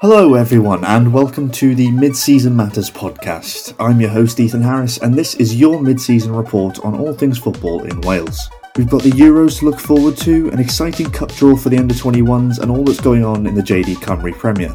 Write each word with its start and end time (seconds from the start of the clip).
Hello, 0.00 0.32
everyone, 0.32 0.82
and 0.86 1.12
welcome 1.12 1.50
to 1.50 1.74
the 1.74 1.90
Mid 1.90 2.16
Season 2.16 2.56
Matters 2.56 2.90
podcast. 2.90 3.74
I'm 3.78 4.00
your 4.00 4.08
host, 4.08 4.40
Ethan 4.40 4.62
Harris, 4.62 4.96
and 4.96 5.14
this 5.14 5.34
is 5.34 5.54
your 5.54 5.82
mid 5.82 6.00
season 6.00 6.34
report 6.34 6.78
on 6.86 6.98
all 6.98 7.12
things 7.12 7.36
football 7.36 7.84
in 7.84 8.00
Wales. 8.00 8.48
We've 8.76 8.88
got 8.88 9.02
the 9.02 9.10
Euros 9.10 9.58
to 9.58 9.66
look 9.66 9.78
forward 9.78 10.16
to, 10.16 10.48
an 10.52 10.58
exciting 10.58 11.10
cup 11.10 11.30
draw 11.32 11.54
for 11.54 11.68
the 11.68 11.76
under 11.76 11.92
21s, 11.92 12.60
and 12.60 12.70
all 12.70 12.82
that's 12.82 12.98
going 12.98 13.26
on 13.26 13.46
in 13.46 13.54
the 13.54 13.60
JD 13.60 13.96
Cymru 13.96 14.32
Premier. 14.32 14.74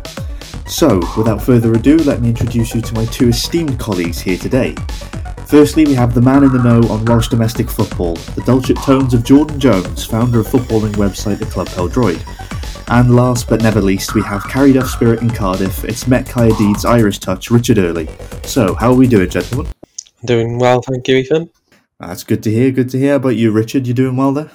So, 0.67 1.01
without 1.17 1.41
further 1.41 1.73
ado, 1.73 1.97
let 1.97 2.21
me 2.21 2.29
introduce 2.29 2.75
you 2.75 2.81
to 2.81 2.93
my 2.93 3.05
two 3.05 3.29
esteemed 3.29 3.79
colleagues 3.79 4.19
here 4.19 4.37
today. 4.37 4.75
Firstly, 5.47 5.85
we 5.85 5.95
have 5.95 6.13
the 6.13 6.21
man 6.21 6.43
in 6.43 6.53
the 6.53 6.61
know 6.61 6.87
on 6.89 7.03
Welsh 7.03 7.29
domestic 7.29 7.71
football, 7.71 8.13
the 8.13 8.43
dulcet 8.45 8.77
tones 8.77 9.15
of 9.15 9.23
Jordan 9.23 9.59
Jones, 9.59 10.05
founder 10.05 10.41
of 10.41 10.45
footballing 10.45 10.93
website 10.93 11.39
The 11.39 11.47
Club 11.47 11.69
Peldroid. 11.69 12.21
And 12.87 13.15
last 13.15 13.49
but 13.49 13.63
never 13.63 13.81
least, 13.81 14.13
we 14.13 14.21
have 14.21 14.43
carried 14.43 14.77
off 14.77 14.87
spirit 14.87 15.21
in 15.21 15.31
Cardiff, 15.31 15.83
it's 15.85 16.07
Met 16.07 16.27
Caerdydd's 16.27 16.85
Irish 16.85 17.17
touch, 17.17 17.49
Richard 17.49 17.79
Early. 17.79 18.07
So, 18.43 18.75
how 18.75 18.91
are 18.91 18.95
we 18.95 19.07
doing, 19.07 19.27
gentlemen? 19.27 19.71
Doing 20.23 20.59
well, 20.59 20.81
thank 20.83 21.07
you, 21.07 21.15
Ethan. 21.15 21.49
That's 21.99 22.23
good 22.23 22.43
to 22.43 22.51
hear, 22.51 22.69
good 22.69 22.89
to 22.91 22.99
hear. 22.99 23.15
About 23.15 23.37
you, 23.37 23.51
Richard? 23.51 23.87
You 23.87 23.95
doing 23.95 24.15
well 24.15 24.33
there? 24.33 24.51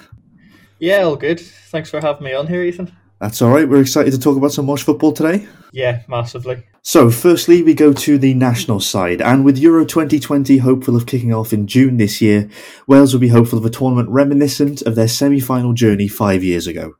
Yeah, 0.79 1.01
all 1.01 1.17
good. 1.17 1.41
Thanks 1.41 1.89
for 1.89 1.99
having 1.99 2.23
me 2.23 2.33
on 2.33 2.47
here, 2.47 2.63
Ethan. 2.63 2.95
That's 3.19 3.41
all 3.41 3.51
right. 3.51 3.67
We're 3.67 3.81
excited 3.81 4.11
to 4.13 4.19
talk 4.19 4.37
about 4.37 4.53
some 4.53 4.65
Welsh 4.65 4.83
football 4.83 5.11
today. 5.11 5.45
Yeah, 5.73 6.01
massively. 6.07 6.63
So, 6.83 7.11
firstly, 7.11 7.61
we 7.61 7.73
go 7.73 7.91
to 7.91 8.17
the 8.17 8.33
national 8.33 8.79
side, 8.79 9.21
and 9.21 9.43
with 9.43 9.57
Euro 9.59 9.83
2020 9.83 10.57
hopeful 10.59 10.95
of 10.95 11.05
kicking 11.05 11.33
off 11.33 11.51
in 11.51 11.67
June 11.67 11.97
this 11.97 12.21
year, 12.21 12.49
Wales 12.87 13.13
will 13.13 13.19
be 13.19 13.27
hopeful 13.27 13.59
of 13.59 13.65
a 13.65 13.69
tournament 13.69 14.09
reminiscent 14.09 14.81
of 14.83 14.95
their 14.95 15.09
semi 15.09 15.41
final 15.41 15.73
journey 15.73 16.07
five 16.07 16.43
years 16.45 16.65
ago. 16.65 16.95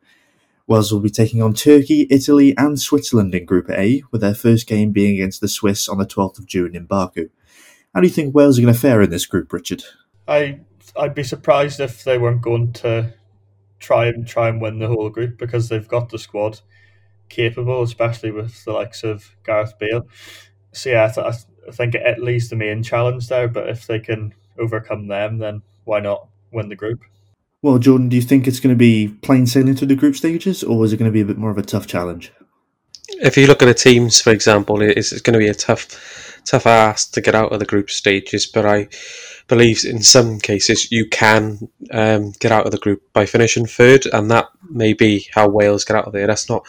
Wales 0.67 0.91
will 0.91 0.99
be 0.99 1.09
taking 1.09 1.41
on 1.41 1.53
Turkey, 1.53 2.07
Italy, 2.09 2.55
and 2.57 2.79
Switzerland 2.79 3.33
in 3.35 3.45
Group 3.45 3.69
A, 3.69 4.03
with 4.11 4.21
their 4.21 4.35
first 4.35 4.67
game 4.67 4.91
being 4.91 5.15
against 5.15 5.41
the 5.41 5.47
Swiss 5.47 5.89
on 5.89 5.97
the 5.97 6.05
12th 6.05 6.39
of 6.39 6.45
June 6.45 6.75
in 6.75 6.85
Baku. 6.85 7.29
How 7.93 8.01
do 8.01 8.07
you 8.07 8.13
think 8.13 8.33
Wales 8.33 8.57
are 8.57 8.61
going 8.61 8.73
to 8.73 8.79
fare 8.79 9.01
in 9.01 9.09
this 9.09 9.25
group, 9.25 9.51
Richard? 9.51 9.83
I 10.27 10.59
I'd 10.95 11.15
be 11.15 11.23
surprised 11.23 11.79
if 11.79 12.03
they 12.03 12.17
weren't 12.17 12.41
going 12.41 12.73
to 12.73 13.13
try 13.79 14.05
and 14.05 14.27
try 14.27 14.49
and 14.49 14.61
win 14.61 14.79
the 14.79 14.87
whole 14.87 15.09
group 15.09 15.37
because 15.37 15.69
they've 15.69 15.87
got 15.87 16.09
the 16.09 16.19
squad 16.19 16.59
capable, 17.29 17.81
especially 17.81 18.31
with 18.31 18.63
the 18.65 18.73
likes 18.73 19.03
of 19.03 19.35
Gareth 19.43 19.77
Bale. 19.79 20.07
So 20.73 20.89
yeah, 20.89 21.05
I, 21.05 21.13
th- 21.13 21.45
I 21.67 21.71
think 21.71 21.95
Italy's 21.95 22.49
the 22.49 22.55
main 22.55 22.83
challenge 22.83 23.27
there, 23.27 23.47
but 23.47 23.69
if 23.69 23.87
they 23.87 23.99
can 23.99 24.33
overcome 24.59 25.07
them, 25.07 25.39
then 25.39 25.61
why 25.85 25.99
not 25.99 26.27
win 26.51 26.69
the 26.69 26.75
group? 26.75 27.03
Well, 27.63 27.77
Jordan, 27.77 28.09
do 28.09 28.15
you 28.15 28.23
think 28.23 28.47
it's 28.47 28.59
going 28.59 28.73
to 28.73 28.79
be 28.79 29.07
plain 29.07 29.45
sailing 29.45 29.75
through 29.75 29.89
the 29.89 29.95
group 29.95 30.15
stages, 30.15 30.63
or 30.63 30.83
is 30.83 30.93
it 30.93 30.97
going 30.97 31.11
to 31.11 31.13
be 31.13 31.21
a 31.21 31.25
bit 31.25 31.37
more 31.37 31.51
of 31.51 31.59
a 31.59 31.63
tough 31.63 31.85
challenge? 31.85 32.33
If 33.21 33.37
you 33.37 33.45
look 33.45 33.61
at 33.61 33.65
the 33.65 33.73
teams, 33.75 34.19
for 34.19 34.31
example, 34.31 34.81
it's, 34.81 35.21
going 35.21 35.33
to 35.33 35.39
be 35.39 35.47
a 35.47 35.53
tough, 35.53 36.39
tough 36.43 36.65
ask 36.65 37.13
to 37.13 37.21
get 37.21 37.35
out 37.35 37.51
of 37.51 37.59
the 37.59 37.65
group 37.65 37.91
stages. 37.91 38.47
But 38.47 38.65
I 38.65 38.87
believe 39.47 39.85
in 39.85 40.01
some 40.01 40.39
cases 40.39 40.91
you 40.91 41.07
can 41.07 41.69
um, 41.91 42.31
get 42.39 42.51
out 42.51 42.65
of 42.65 42.71
the 42.71 42.79
group 42.79 43.03
by 43.13 43.27
finishing 43.27 43.67
third, 43.67 44.07
and 44.11 44.31
that 44.31 44.47
may 44.67 44.93
be 44.93 45.27
how 45.31 45.47
Wales 45.47 45.85
get 45.85 45.97
out 45.97 46.05
of 46.05 46.13
there. 46.13 46.25
That's 46.25 46.49
not 46.49 46.65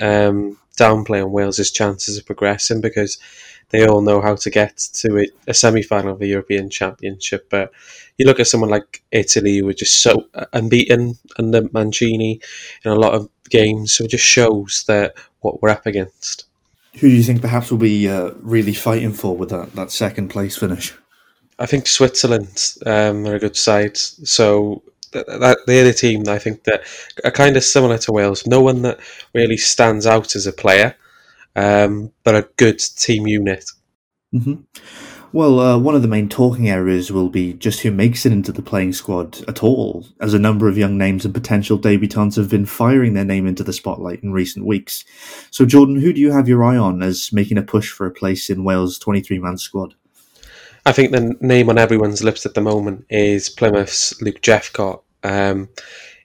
um, 0.00 0.58
downplaying 0.76 1.30
Wales's 1.30 1.72
chances 1.72 2.18
of 2.18 2.26
progressing 2.26 2.80
because 2.80 3.18
they 3.70 3.86
all 3.86 4.00
know 4.00 4.20
how 4.20 4.36
to 4.36 4.50
get 4.50 4.76
to 4.94 5.18
a, 5.18 5.26
a 5.48 5.54
semi-final 5.54 6.12
of 6.12 6.18
the 6.18 6.28
European 6.28 6.70
Championship. 6.70 7.48
But 7.50 7.72
you 8.18 8.26
look 8.26 8.40
at 8.40 8.46
someone 8.46 8.70
like 8.70 9.02
Italy, 9.10 9.58
who 9.58 9.66
were 9.66 9.72
just 9.72 10.02
so 10.02 10.28
unbeaten 10.52 11.18
under 11.38 11.68
Mancini 11.72 12.40
in 12.84 12.90
a 12.90 12.94
lot 12.94 13.14
of 13.14 13.28
games, 13.50 13.94
so 13.94 14.04
it 14.04 14.10
just 14.10 14.24
shows 14.24 14.84
that 14.86 15.14
what 15.40 15.62
we're 15.62 15.70
up 15.70 15.86
against. 15.86 16.44
Who 16.94 17.08
do 17.08 17.14
you 17.14 17.22
think 17.22 17.42
perhaps 17.42 17.70
will 17.70 17.78
be 17.78 18.08
uh, 18.08 18.30
really 18.40 18.72
fighting 18.72 19.12
for 19.12 19.36
with 19.36 19.50
that, 19.50 19.74
that 19.74 19.90
second 19.90 20.28
place 20.28 20.56
finish? 20.56 20.94
I 21.58 21.66
think 21.66 21.86
Switzerland 21.86 22.74
um, 22.86 23.26
are 23.26 23.34
a 23.34 23.38
good 23.38 23.56
side. 23.56 23.96
So 23.96 24.82
that, 25.12 25.58
they're 25.66 25.84
the 25.84 25.92
team 25.92 26.24
I 26.28 26.38
think 26.38 26.64
that 26.64 26.82
are 27.24 27.30
kind 27.30 27.56
of 27.56 27.64
similar 27.64 27.98
to 27.98 28.12
Wales. 28.12 28.46
No 28.46 28.60
one 28.60 28.82
that 28.82 29.00
really 29.34 29.56
stands 29.56 30.06
out 30.06 30.36
as 30.36 30.46
a 30.46 30.52
player, 30.52 30.96
um, 31.56 32.12
but 32.22 32.36
a 32.36 32.48
good 32.56 32.78
team 32.78 33.26
unit. 33.26 33.64
Mm-hmm. 34.32 34.62
Well, 35.32 35.60
uh, 35.60 35.78
one 35.78 35.94
of 35.94 36.02
the 36.02 36.08
main 36.08 36.28
talking 36.28 36.68
areas 36.68 37.10
will 37.10 37.28
be 37.28 37.52
just 37.52 37.80
who 37.80 37.90
makes 37.90 38.24
it 38.24 38.32
into 38.32 38.52
the 38.52 38.62
playing 38.62 38.92
squad 38.92 39.42
at 39.48 39.62
all, 39.62 40.06
as 40.20 40.32
a 40.32 40.38
number 40.38 40.68
of 40.68 40.78
young 40.78 40.96
names 40.96 41.24
and 41.24 41.34
potential 41.34 41.78
debutants 41.78 42.36
have 42.36 42.48
been 42.48 42.64
firing 42.64 43.14
their 43.14 43.24
name 43.24 43.46
into 43.46 43.64
the 43.64 43.72
spotlight 43.72 44.22
in 44.22 44.32
recent 44.32 44.64
weeks. 44.64 45.04
So, 45.50 45.66
Jordan, 45.66 46.00
who 46.00 46.12
do 46.12 46.20
you 46.20 46.30
have 46.30 46.48
your 46.48 46.64
eye 46.64 46.76
on 46.76 47.02
as 47.02 47.32
making 47.32 47.58
a 47.58 47.62
push 47.62 47.90
for 47.90 48.06
a 48.06 48.12
place 48.12 48.48
in 48.48 48.64
Wales' 48.64 48.98
23 48.98 49.38
man 49.38 49.58
squad? 49.58 49.94
I 50.86 50.92
think 50.92 51.10
the 51.10 51.36
name 51.40 51.68
on 51.68 51.78
everyone's 51.78 52.22
lips 52.22 52.46
at 52.46 52.54
the 52.54 52.60
moment 52.60 53.04
is 53.10 53.50
Plymouth's 53.50 54.20
Luke 54.22 54.40
Jephcott. 54.40 55.02
Um, 55.24 55.68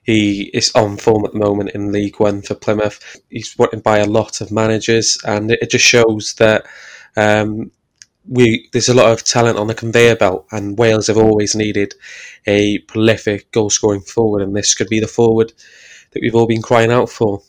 he 0.02 0.50
is 0.52 0.72
on 0.74 0.96
form 0.96 1.24
at 1.24 1.32
the 1.32 1.38
moment 1.38 1.70
in 1.70 1.92
League 1.92 2.18
One 2.18 2.42
for 2.42 2.54
Plymouth. 2.54 3.20
He's 3.30 3.56
wanted 3.56 3.82
by 3.82 3.98
a 3.98 4.06
lot 4.06 4.40
of 4.40 4.50
managers, 4.50 5.18
and 5.24 5.52
it, 5.52 5.70
just 5.70 5.84
shows 5.84 6.34
that 6.34 6.66
um, 7.16 7.70
we 8.28 8.68
there's 8.72 8.88
a 8.88 8.94
lot 8.94 9.12
of 9.12 9.24
talent 9.24 9.58
on 9.58 9.68
the 9.68 9.74
conveyor 9.74 10.16
belt, 10.16 10.46
and 10.50 10.78
Wales 10.78 11.06
have 11.06 11.18
always 11.18 11.54
needed 11.54 11.94
a 12.46 12.78
prolific 12.80 13.50
goal 13.52 13.70
scoring 13.70 14.00
forward, 14.00 14.42
and 14.42 14.56
this 14.56 14.74
could 14.74 14.88
be 14.88 15.00
the 15.00 15.06
forward 15.06 15.52
that 16.10 16.20
we've 16.20 16.34
all 16.34 16.46
been 16.46 16.62
crying 16.62 16.90
out 16.90 17.08
for. 17.08 17.42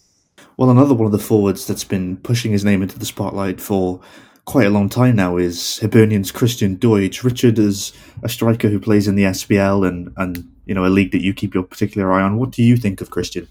Well, 0.56 0.70
another 0.70 0.94
one 0.94 1.08
of 1.08 1.12
the 1.12 1.20
forwards 1.20 1.66
that's 1.66 1.84
been 1.84 2.18
pushing 2.18 2.52
his 2.52 2.64
name 2.64 2.84
into 2.84 3.00
the 3.00 3.06
spotlight 3.06 3.60
for 3.60 4.00
quite 4.46 4.68
a 4.68 4.70
long 4.70 4.90
time 4.90 5.16
now 5.16 5.38
is 5.38 5.80
Hibernian's 5.80 6.32
Christian 6.32 6.78
Doidge. 6.78 7.24
Richard 7.24 7.58
is 7.58 7.94
a 8.22 8.30
striker 8.30 8.70
who 8.70 8.80
plays 8.80 9.08
in 9.08 9.16
the 9.16 9.24
SPL 9.24 9.88
and, 9.88 10.14
and 10.18 10.53
you 10.66 10.74
know 10.74 10.86
a 10.86 10.88
league 10.88 11.12
that 11.12 11.24
you 11.24 11.34
keep 11.34 11.54
your 11.54 11.64
particular 11.64 12.12
eye 12.12 12.22
on. 12.22 12.38
What 12.38 12.52
do 12.52 12.64
you 12.64 12.78
think 12.78 13.02
of 13.02 13.10
Christian? 13.10 13.48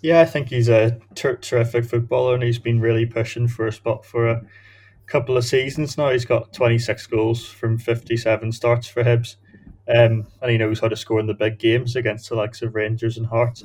Yeah, 0.00 0.20
I 0.20 0.24
think 0.26 0.48
he's 0.48 0.68
a 0.68 0.98
ter- 1.14 1.36
terrific 1.36 1.84
footballer 1.84 2.34
and 2.34 2.42
he's 2.42 2.58
been 2.58 2.80
really 2.80 3.04
pushing 3.04 3.48
for 3.48 3.66
a 3.66 3.72
spot 3.72 4.04
for 4.04 4.28
a 4.28 4.42
couple 5.06 5.36
of 5.36 5.44
seasons 5.44 5.98
now. 5.98 6.10
He's 6.10 6.24
got 6.24 6.52
26 6.52 7.06
goals 7.08 7.46
from 7.46 7.78
57 7.78 8.52
starts 8.52 8.86
for 8.86 9.02
Hibs. 9.02 9.36
Um, 9.88 10.26
and 10.42 10.50
he 10.50 10.58
knows 10.58 10.80
how 10.80 10.88
to 10.88 10.96
score 10.96 11.18
in 11.18 11.26
the 11.26 11.34
big 11.34 11.58
games 11.58 11.96
against 11.96 12.28
the 12.28 12.36
likes 12.36 12.62
of 12.62 12.74
Rangers 12.74 13.16
and 13.16 13.26
Hearts. 13.26 13.64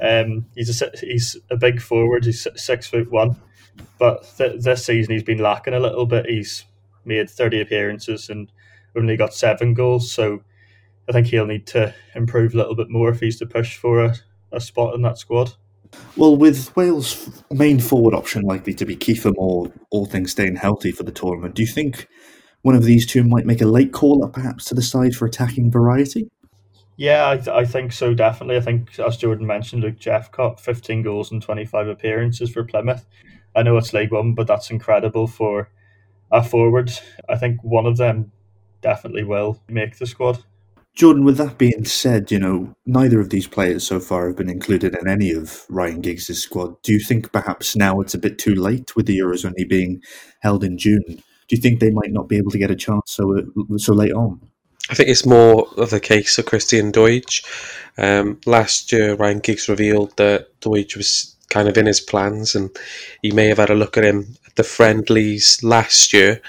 Um, 0.00 0.46
he's 0.54 0.80
a 0.80 0.90
he's 1.00 1.36
a 1.50 1.56
big 1.56 1.80
forward. 1.80 2.24
He's 2.24 2.46
six 2.54 2.86
foot 2.86 3.10
one, 3.10 3.36
but 3.98 4.30
th- 4.38 4.62
this 4.62 4.84
season 4.84 5.14
he's 5.14 5.24
been 5.24 5.38
lacking 5.38 5.74
a 5.74 5.80
little 5.80 6.06
bit. 6.06 6.26
He's 6.26 6.64
made 7.04 7.28
30 7.28 7.62
appearances 7.62 8.28
and 8.28 8.50
only 8.96 9.16
got 9.16 9.34
seven 9.34 9.74
goals. 9.74 10.10
So 10.10 10.42
I 11.08 11.12
think 11.12 11.28
he'll 11.28 11.46
need 11.46 11.66
to 11.68 11.94
improve 12.14 12.54
a 12.54 12.56
little 12.56 12.74
bit 12.74 12.90
more 12.90 13.10
if 13.10 13.20
he's 13.20 13.38
to 13.38 13.46
push 13.46 13.76
for 13.76 14.04
a, 14.04 14.16
a 14.52 14.60
spot 14.60 14.94
in 14.94 15.02
that 15.02 15.18
squad. 15.18 15.52
Well, 16.16 16.36
with 16.36 16.74
Wales' 16.76 17.42
main 17.50 17.78
forward 17.78 18.14
option 18.14 18.42
likely 18.42 18.74
to 18.74 18.84
be 18.84 18.96
Kiefer 18.96 19.34
Moore, 19.36 19.72
all 19.90 20.06
things 20.06 20.32
staying 20.32 20.56
healthy 20.56 20.90
for 20.90 21.04
the 21.04 21.12
tournament, 21.12 21.54
do 21.54 21.62
you 21.62 21.68
think 21.68 22.08
one 22.62 22.74
of 22.74 22.84
these 22.84 23.06
two 23.06 23.22
might 23.22 23.46
make 23.46 23.60
a 23.60 23.66
late 23.66 23.92
call 23.92 24.24
up 24.24 24.32
perhaps 24.32 24.64
to 24.66 24.74
the 24.74 24.82
side 24.82 25.14
for 25.14 25.26
attacking 25.26 25.70
variety? 25.70 26.28
Yeah, 26.96 27.28
I, 27.28 27.36
th- 27.36 27.48
I 27.48 27.64
think 27.64 27.92
so, 27.92 28.14
definitely. 28.14 28.56
I 28.56 28.60
think, 28.60 28.98
as 28.98 29.18
Jordan 29.18 29.46
mentioned, 29.46 29.82
Luke 29.82 29.98
Jephcott, 29.98 30.58
15 30.58 31.02
goals 31.02 31.30
and 31.30 31.42
25 31.42 31.88
appearances 31.88 32.50
for 32.50 32.64
Plymouth. 32.64 33.06
I 33.54 33.62
know 33.62 33.76
it's 33.76 33.92
League 33.92 34.12
One, 34.12 34.34
but 34.34 34.46
that's 34.46 34.70
incredible 34.70 35.26
for 35.26 35.70
a 36.32 36.42
forward. 36.42 36.90
I 37.28 37.36
think 37.36 37.62
one 37.62 37.86
of 37.86 37.98
them 37.98 38.32
definitely 38.80 39.24
will 39.24 39.62
make 39.68 39.98
the 39.98 40.06
squad. 40.06 40.42
Jordan, 40.96 41.24
with 41.24 41.36
that 41.36 41.58
being 41.58 41.84
said, 41.84 42.32
you 42.32 42.38
know, 42.38 42.74
neither 42.86 43.20
of 43.20 43.28
these 43.28 43.46
players 43.46 43.86
so 43.86 44.00
far 44.00 44.28
have 44.28 44.36
been 44.36 44.48
included 44.48 44.96
in 44.96 45.06
any 45.06 45.30
of 45.30 45.66
Ryan 45.68 46.00
Giggs' 46.00 46.42
squad. 46.42 46.80
Do 46.80 46.90
you 46.90 46.98
think 46.98 47.32
perhaps 47.32 47.76
now 47.76 48.00
it's 48.00 48.14
a 48.14 48.18
bit 48.18 48.38
too 48.38 48.54
late 48.54 48.96
with 48.96 49.04
the 49.04 49.18
Euros 49.18 49.44
only 49.44 49.64
being 49.64 50.00
held 50.40 50.64
in 50.64 50.78
June? 50.78 51.04
Do 51.06 51.54
you 51.54 51.60
think 51.60 51.80
they 51.80 51.90
might 51.90 52.12
not 52.12 52.30
be 52.30 52.38
able 52.38 52.50
to 52.50 52.58
get 52.58 52.70
a 52.70 52.74
chance 52.76 53.12
so 53.12 53.42
so 53.76 53.92
late 53.92 54.14
on? 54.14 54.40
I 54.88 54.94
think 54.94 55.10
it's 55.10 55.26
more 55.26 55.68
of 55.76 55.90
the 55.90 56.00
case 56.00 56.38
of 56.38 56.46
Christian 56.46 56.90
Doidge. 56.92 57.44
Um, 57.98 58.40
last 58.46 58.90
year, 58.90 59.16
Ryan 59.16 59.40
Giggs 59.40 59.68
revealed 59.68 60.16
that 60.16 60.58
Doidge 60.60 60.96
was 60.96 61.35
kind 61.56 61.68
of 61.68 61.78
in 61.78 61.86
his 61.86 62.02
plans, 62.02 62.54
and 62.54 62.68
he 63.22 63.30
may 63.32 63.46
have 63.46 63.56
had 63.56 63.70
a 63.70 63.74
look 63.74 63.96
at 63.96 64.04
him 64.04 64.36
at 64.46 64.56
the 64.56 64.62
friendlies 64.62 65.58
last 65.62 66.12
year. 66.12 66.42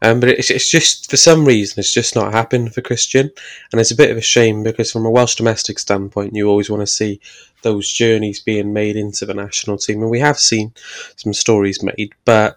Um, 0.00 0.20
but 0.20 0.30
it's, 0.30 0.50
it's 0.50 0.70
just 0.70 1.10
for 1.10 1.18
some 1.18 1.44
reason 1.44 1.78
it's 1.78 1.92
just 1.92 2.14
not 2.14 2.32
happened 2.32 2.72
for 2.72 2.80
Christian, 2.80 3.30
and 3.70 3.80
it's 3.80 3.90
a 3.90 3.96
bit 4.02 4.10
of 4.10 4.16
a 4.16 4.22
shame 4.22 4.62
because 4.62 4.90
from 4.90 5.04
a 5.04 5.10
Welsh 5.10 5.34
domestic 5.34 5.78
standpoint, 5.78 6.34
you 6.34 6.48
always 6.48 6.70
want 6.70 6.80
to 6.80 6.86
see 6.86 7.20
those 7.60 7.92
journeys 7.92 8.40
being 8.40 8.72
made 8.72 8.96
into 8.96 9.26
the 9.26 9.34
national 9.34 9.76
team, 9.76 10.00
and 10.00 10.10
we 10.10 10.20
have 10.20 10.38
seen 10.38 10.72
some 11.16 11.34
stories 11.34 11.82
made. 11.82 12.14
But 12.24 12.56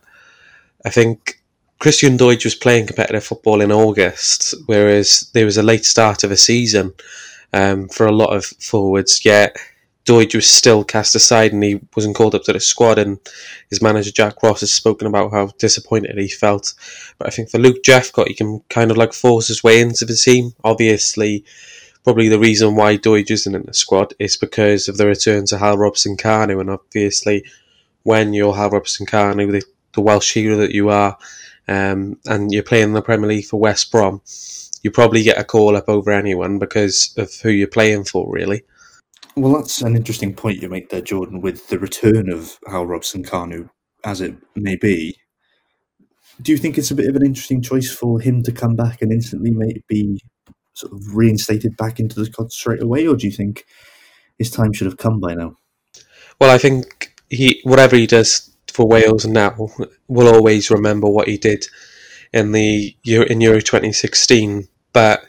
I 0.85 0.89
think 0.89 1.41
Christian 1.79 2.17
Doidge 2.17 2.45
was 2.45 2.55
playing 2.55 2.87
competitive 2.87 3.25
football 3.25 3.59
in 3.59 3.71
August, 3.73 4.55
whereas 4.65 5.29
there 5.33 5.45
was 5.45 5.57
a 5.57 5.69
late 5.71 5.83
start 5.83 6.23
of 6.23 6.31
a 6.31 6.37
season 6.37 6.93
um, 7.51 7.89
for 7.89 8.05
a 8.05 8.15
lot 8.21 8.33
of 8.33 8.45
forwards. 8.45 9.25
Yet 9.25 9.57
Doidge 10.07 10.35
was 10.35 10.49
still 10.49 10.85
cast 10.85 11.15
aside 11.15 11.51
and 11.51 11.61
he 11.61 11.81
wasn't 11.95 12.15
called 12.15 12.33
up 12.33 12.43
to 12.43 12.53
the 12.53 12.59
squad. 12.61 12.97
And 12.97 13.19
his 13.69 13.81
manager 13.81 14.11
Jack 14.11 14.41
Ross 14.41 14.61
has 14.61 14.73
spoken 14.73 15.05
about 15.05 15.31
how 15.31 15.47
disappointed 15.59 16.17
he 16.17 16.29
felt. 16.29 16.73
But 17.19 17.27
I 17.27 17.31
think 17.31 17.49
for 17.49 17.59
Luke 17.59 17.83
Jephcott, 17.83 18.29
he 18.29 18.33
can 18.33 18.61
kind 18.69 18.89
of 18.89 18.97
like 18.97 19.13
force 19.13 19.49
his 19.49 19.63
way 19.63 19.81
into 19.81 20.05
the 20.05 20.15
team. 20.15 20.53
Obviously, 20.63 21.43
probably 22.05 22.29
the 22.29 22.39
reason 22.39 22.75
why 22.75 22.97
Doidge 22.97 23.31
isn't 23.31 23.53
in 23.53 23.63
the 23.63 23.73
squad 23.73 24.13
is 24.17 24.37
because 24.37 24.87
of 24.87 24.97
the 24.97 25.05
return 25.05 25.45
to 25.47 25.57
Hal 25.57 25.77
Robson-Kanu. 25.77 26.61
And 26.61 26.69
obviously, 26.69 27.43
when 28.03 28.33
you're 28.33 28.55
Hal 28.55 28.69
Robson-Kanu, 28.69 29.51
the, 29.51 29.63
the 29.93 30.01
Welsh 30.01 30.33
hero 30.33 30.55
that 30.55 30.71
you 30.71 30.89
are, 30.89 31.17
um, 31.67 32.17
and 32.25 32.53
you're 32.53 32.63
playing 32.63 32.85
in 32.85 32.93
the 32.93 33.01
Premier 33.01 33.27
League 33.27 33.45
for 33.45 33.59
West 33.59 33.91
Brom, 33.91 34.21
you 34.83 34.89
probably 34.89 35.23
get 35.23 35.37
a 35.37 35.43
call 35.43 35.75
up 35.75 35.89
over 35.89 36.11
anyone 36.11 36.59
because 36.59 37.13
of 37.17 37.33
who 37.41 37.49
you're 37.49 37.67
playing 37.67 38.05
for, 38.05 38.31
really. 38.31 38.63
Well, 39.37 39.53
that's 39.53 39.83
an 39.83 39.95
interesting 39.95 40.33
point 40.33 40.63
you 40.63 40.67
make 40.67 40.89
there, 40.89 40.99
Jordan, 40.99 41.41
with 41.41 41.67
the 41.67 41.77
return 41.77 42.31
of 42.33 42.57
Hal 42.65 42.87
Robson-Kanu, 42.87 43.69
as 44.03 44.19
it 44.19 44.35
may 44.55 44.75
be. 44.75 45.15
Do 46.41 46.51
you 46.51 46.57
think 46.57 46.75
it's 46.75 46.89
a 46.89 46.95
bit 46.95 47.07
of 47.07 47.15
an 47.15 47.23
interesting 47.23 47.61
choice 47.61 47.91
for 47.91 48.19
him 48.19 48.41
to 48.41 48.51
come 48.51 48.75
back 48.75 49.03
and 49.03 49.11
instantly 49.11 49.51
be 49.87 50.19
sort 50.73 50.91
of 50.91 51.15
reinstated 51.15 51.77
back 51.77 51.99
into 51.99 52.15
the 52.19 52.25
squad 52.25 52.51
straight 52.51 52.81
away, 52.81 53.05
or 53.05 53.15
do 53.15 53.27
you 53.27 53.31
think 53.31 53.65
his 54.39 54.49
time 54.49 54.73
should 54.73 54.87
have 54.87 54.97
come 54.97 55.19
by 55.19 55.35
now? 55.35 55.53
Well, 56.41 56.49
I 56.49 56.57
think 56.57 57.13
he 57.29 57.61
whatever 57.63 57.95
he 57.95 58.07
does 58.07 58.55
for 58.73 58.87
Wales 58.87 59.27
now 59.27 59.55
will 60.07 60.33
always 60.33 60.71
remember 60.71 61.07
what 61.07 61.27
he 61.27 61.37
did 61.37 61.67
in 62.33 62.53
the 62.53 62.97
in 63.03 63.41
Euro 63.41 63.61
2016, 63.61 64.67
but 64.93 65.23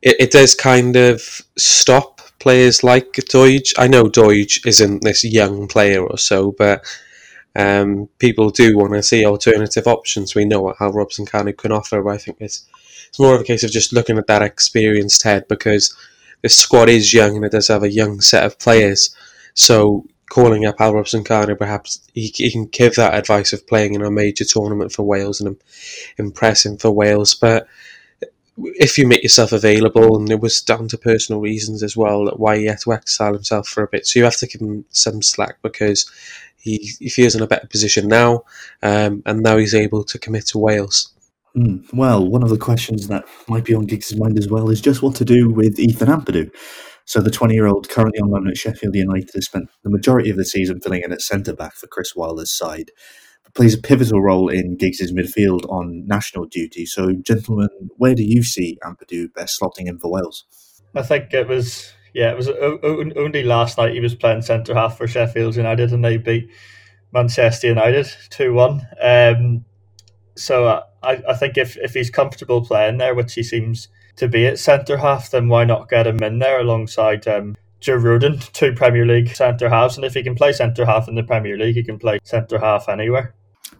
it, 0.00 0.16
it 0.18 0.30
does 0.30 0.54
kind 0.54 0.96
of 0.96 1.42
stop 1.58 2.17
players 2.38 2.82
like 2.84 3.12
Doidge. 3.12 3.74
I 3.78 3.88
know 3.88 4.04
Doidge 4.04 4.66
isn't 4.66 5.02
this 5.02 5.24
young 5.24 5.68
player 5.68 6.02
or 6.04 6.18
so, 6.18 6.52
but 6.52 6.84
um, 7.56 8.08
people 8.18 8.50
do 8.50 8.76
want 8.76 8.92
to 8.92 9.02
see 9.02 9.24
alternative 9.24 9.86
options. 9.86 10.34
We 10.34 10.44
know 10.44 10.60
what 10.60 10.76
Hal 10.78 10.92
Robson-Kanu 10.92 11.56
can 11.56 11.72
offer, 11.72 12.02
but 12.02 12.10
I 12.10 12.18
think 12.18 12.38
it's 12.40 12.64
it's 13.08 13.18
more 13.18 13.34
of 13.34 13.40
a 13.40 13.44
case 13.44 13.64
of 13.64 13.70
just 13.70 13.92
looking 13.92 14.18
at 14.18 14.26
that 14.26 14.42
experienced 14.42 15.22
head 15.22 15.48
because 15.48 15.96
this 16.42 16.56
squad 16.56 16.88
is 16.90 17.14
young 17.14 17.36
and 17.36 17.44
it 17.44 17.52
does 17.52 17.68
have 17.68 17.82
a 17.82 17.90
young 17.90 18.20
set 18.20 18.44
of 18.44 18.58
players. 18.58 19.16
So 19.54 20.06
calling 20.28 20.66
up 20.66 20.78
Hal 20.78 20.94
Robson-Kanu, 20.94 21.58
perhaps 21.58 22.06
he, 22.12 22.32
he, 22.34 22.50
can 22.50 22.66
give 22.66 22.96
that 22.96 23.14
advice 23.14 23.52
of 23.52 23.66
playing 23.66 23.94
in 23.94 24.02
a 24.02 24.10
major 24.10 24.44
tournament 24.44 24.92
for 24.92 25.04
Wales 25.04 25.40
and 25.40 25.56
impressing 26.18 26.76
for 26.76 26.90
Wales. 26.90 27.34
But 27.34 27.66
if 28.74 28.98
you 28.98 29.06
make 29.06 29.22
yourself 29.22 29.52
available, 29.52 30.16
and 30.16 30.30
it 30.30 30.40
was 30.40 30.60
down 30.60 30.88
to 30.88 30.98
personal 30.98 31.40
reasons 31.40 31.82
as 31.82 31.96
well, 31.96 32.24
that 32.24 32.38
why 32.38 32.58
he 32.58 32.66
had 32.66 32.80
to 32.80 32.92
exile 32.92 33.34
himself 33.34 33.68
for 33.68 33.82
a 33.82 33.88
bit. 33.88 34.06
So 34.06 34.18
you 34.18 34.24
have 34.24 34.36
to 34.36 34.46
give 34.46 34.60
him 34.60 34.84
some 34.90 35.22
slack 35.22 35.58
because 35.62 36.10
he, 36.56 36.90
he 36.98 37.08
feels 37.08 37.34
in 37.34 37.42
a 37.42 37.46
better 37.46 37.66
position 37.66 38.08
now, 38.08 38.44
um, 38.82 39.22
and 39.26 39.42
now 39.42 39.56
he's 39.56 39.74
able 39.74 40.04
to 40.04 40.18
commit 40.18 40.46
to 40.48 40.58
Wales. 40.58 41.12
Mm. 41.56 41.84
Well, 41.92 42.28
one 42.28 42.42
of 42.42 42.50
the 42.50 42.58
questions 42.58 43.08
that 43.08 43.24
might 43.48 43.64
be 43.64 43.74
on 43.74 43.86
Giggs' 43.86 44.16
mind 44.16 44.38
as 44.38 44.48
well 44.48 44.70
is 44.70 44.80
just 44.80 45.02
what 45.02 45.14
to 45.16 45.24
do 45.24 45.50
with 45.50 45.78
Ethan 45.78 46.08
Ampadu. 46.08 46.50
So 47.04 47.20
the 47.20 47.30
20 47.30 47.54
year 47.54 47.66
old 47.66 47.88
currently 47.88 48.20
on 48.20 48.30
loan 48.30 48.48
at 48.48 48.58
Sheffield 48.58 48.94
United 48.94 49.30
has 49.34 49.46
spent 49.46 49.70
the 49.82 49.88
majority 49.88 50.28
of 50.28 50.36
the 50.36 50.44
season 50.44 50.80
filling 50.80 51.02
in 51.02 51.10
at 51.10 51.22
centre 51.22 51.54
back 51.54 51.74
for 51.74 51.86
Chris 51.86 52.14
Wilder's 52.14 52.52
side, 52.52 52.90
plays 53.54 53.74
a 53.74 53.78
pivotal 53.78 54.22
role 54.22 54.48
in 54.48 54.76
Giggs' 54.76 55.12
midfield 55.12 55.68
on 55.70 56.06
national 56.06 56.46
duty. 56.46 56.86
So, 56.86 57.12
gentlemen, 57.12 57.68
where 57.96 58.14
do 58.14 58.22
you 58.22 58.42
see 58.42 58.78
Ampadu 58.84 59.32
best 59.34 59.60
slotting 59.60 59.86
in 59.86 59.98
for 59.98 60.10
Wales? 60.10 60.44
I 60.94 61.02
think 61.02 61.32
it 61.32 61.48
was, 61.48 61.92
yeah, 62.14 62.30
it 62.30 62.36
was 62.36 62.48
only 62.48 63.42
last 63.42 63.78
night 63.78 63.92
he 63.92 64.00
was 64.00 64.14
playing 64.14 64.42
centre 64.42 64.74
half 64.74 64.96
for 64.96 65.06
Sheffield 65.06 65.56
United 65.56 65.92
and 65.92 66.04
they 66.04 66.16
beat 66.16 66.48
Manchester 67.12 67.68
United 67.68 68.08
2 68.30 68.52
1. 68.52 68.88
Um, 69.02 69.64
so 70.36 70.66
uh, 70.66 70.82
I, 71.02 71.22
I 71.28 71.34
think 71.34 71.56
if, 71.56 71.76
if 71.78 71.94
he's 71.94 72.10
comfortable 72.10 72.64
playing 72.64 72.98
there, 72.98 73.14
which 73.14 73.34
he 73.34 73.42
seems 73.42 73.88
to 74.16 74.28
be 74.28 74.46
at 74.46 74.58
centre 74.58 74.98
half, 74.98 75.30
then 75.30 75.48
why 75.48 75.64
not 75.64 75.88
get 75.88 76.06
him 76.06 76.22
in 76.22 76.38
there 76.38 76.60
alongside 76.60 77.26
um, 77.26 77.56
Joe 77.80 77.98
Rodon, 77.98 78.50
two 78.52 78.72
Premier 78.72 79.06
League 79.06 79.34
centre 79.34 79.68
halves? 79.68 79.96
And 79.96 80.04
if 80.04 80.14
he 80.14 80.22
can 80.22 80.34
play 80.34 80.52
centre 80.52 80.86
half 80.86 81.08
in 81.08 81.14
the 81.14 81.22
Premier 81.22 81.56
League, 81.56 81.76
he 81.76 81.84
can 81.84 81.98
play 81.98 82.18
centre 82.24 82.58
half 82.58 82.88
anywhere. 82.88 83.34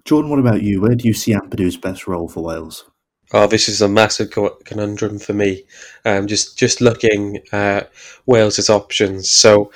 Jordan, 0.09 0.31
what 0.31 0.39
about 0.39 0.63
you? 0.63 0.81
Where 0.81 0.95
do 0.95 1.07
you 1.07 1.13
see 1.13 1.35
Ampadu's 1.35 1.77
best 1.77 2.07
role 2.07 2.29
for 2.29 2.43
Wales? 2.43 2.91
Oh, 3.35 3.47
this 3.47 3.69
is 3.69 3.83
a 3.83 3.89
massive 3.91 4.31
conundrum 4.65 5.19
for 5.19 5.35
me. 5.35 5.65
Um, 6.07 6.27
just 6.27 6.59
just 6.59 6.81
looking 6.81 7.43
at 7.53 7.93
Wales's 8.25 8.71
options. 8.71 9.31
So, 9.31 9.71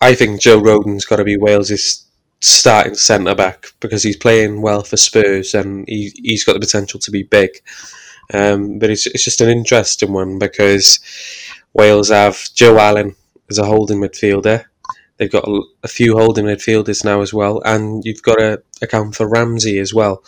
I 0.00 0.16
think 0.16 0.40
Joe 0.40 0.60
Rodon's 0.60 1.04
got 1.04 1.18
to 1.18 1.24
be 1.24 1.36
Wales's 1.36 2.06
starting 2.40 2.96
centre 2.96 3.36
back 3.36 3.66
because 3.78 4.02
he's 4.02 4.16
playing 4.16 4.62
well 4.62 4.82
for 4.82 4.96
Spurs 4.96 5.54
and 5.54 5.86
he 5.86 6.10
he's 6.24 6.42
got 6.42 6.54
the 6.54 6.66
potential 6.66 6.98
to 6.98 7.12
be 7.12 7.22
big. 7.22 7.50
Um, 8.34 8.80
but 8.80 8.90
it's, 8.90 9.06
it's 9.06 9.24
just 9.24 9.40
an 9.42 9.48
interesting 9.48 10.12
one 10.12 10.40
because 10.40 10.98
Wales 11.72 12.08
have 12.08 12.52
Joe 12.52 12.76
Allen 12.78 13.14
as 13.48 13.58
a 13.58 13.64
holding 13.64 14.00
midfielder. 14.00 14.64
They've 15.18 15.30
got 15.30 15.48
a, 15.48 15.62
a 15.82 15.88
few 15.88 16.16
holding 16.16 16.46
midfielders 16.46 17.04
now 17.04 17.20
as 17.20 17.34
well, 17.34 17.60
and 17.64 18.04
you've 18.04 18.22
got 18.22 18.36
to 18.36 18.62
account 18.80 19.14
for 19.14 19.28
Ramsey 19.28 19.78
as 19.78 19.92
well. 19.92 20.22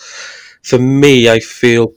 For 0.62 0.78
me, 0.78 1.30
I 1.30 1.38
feel 1.38 1.94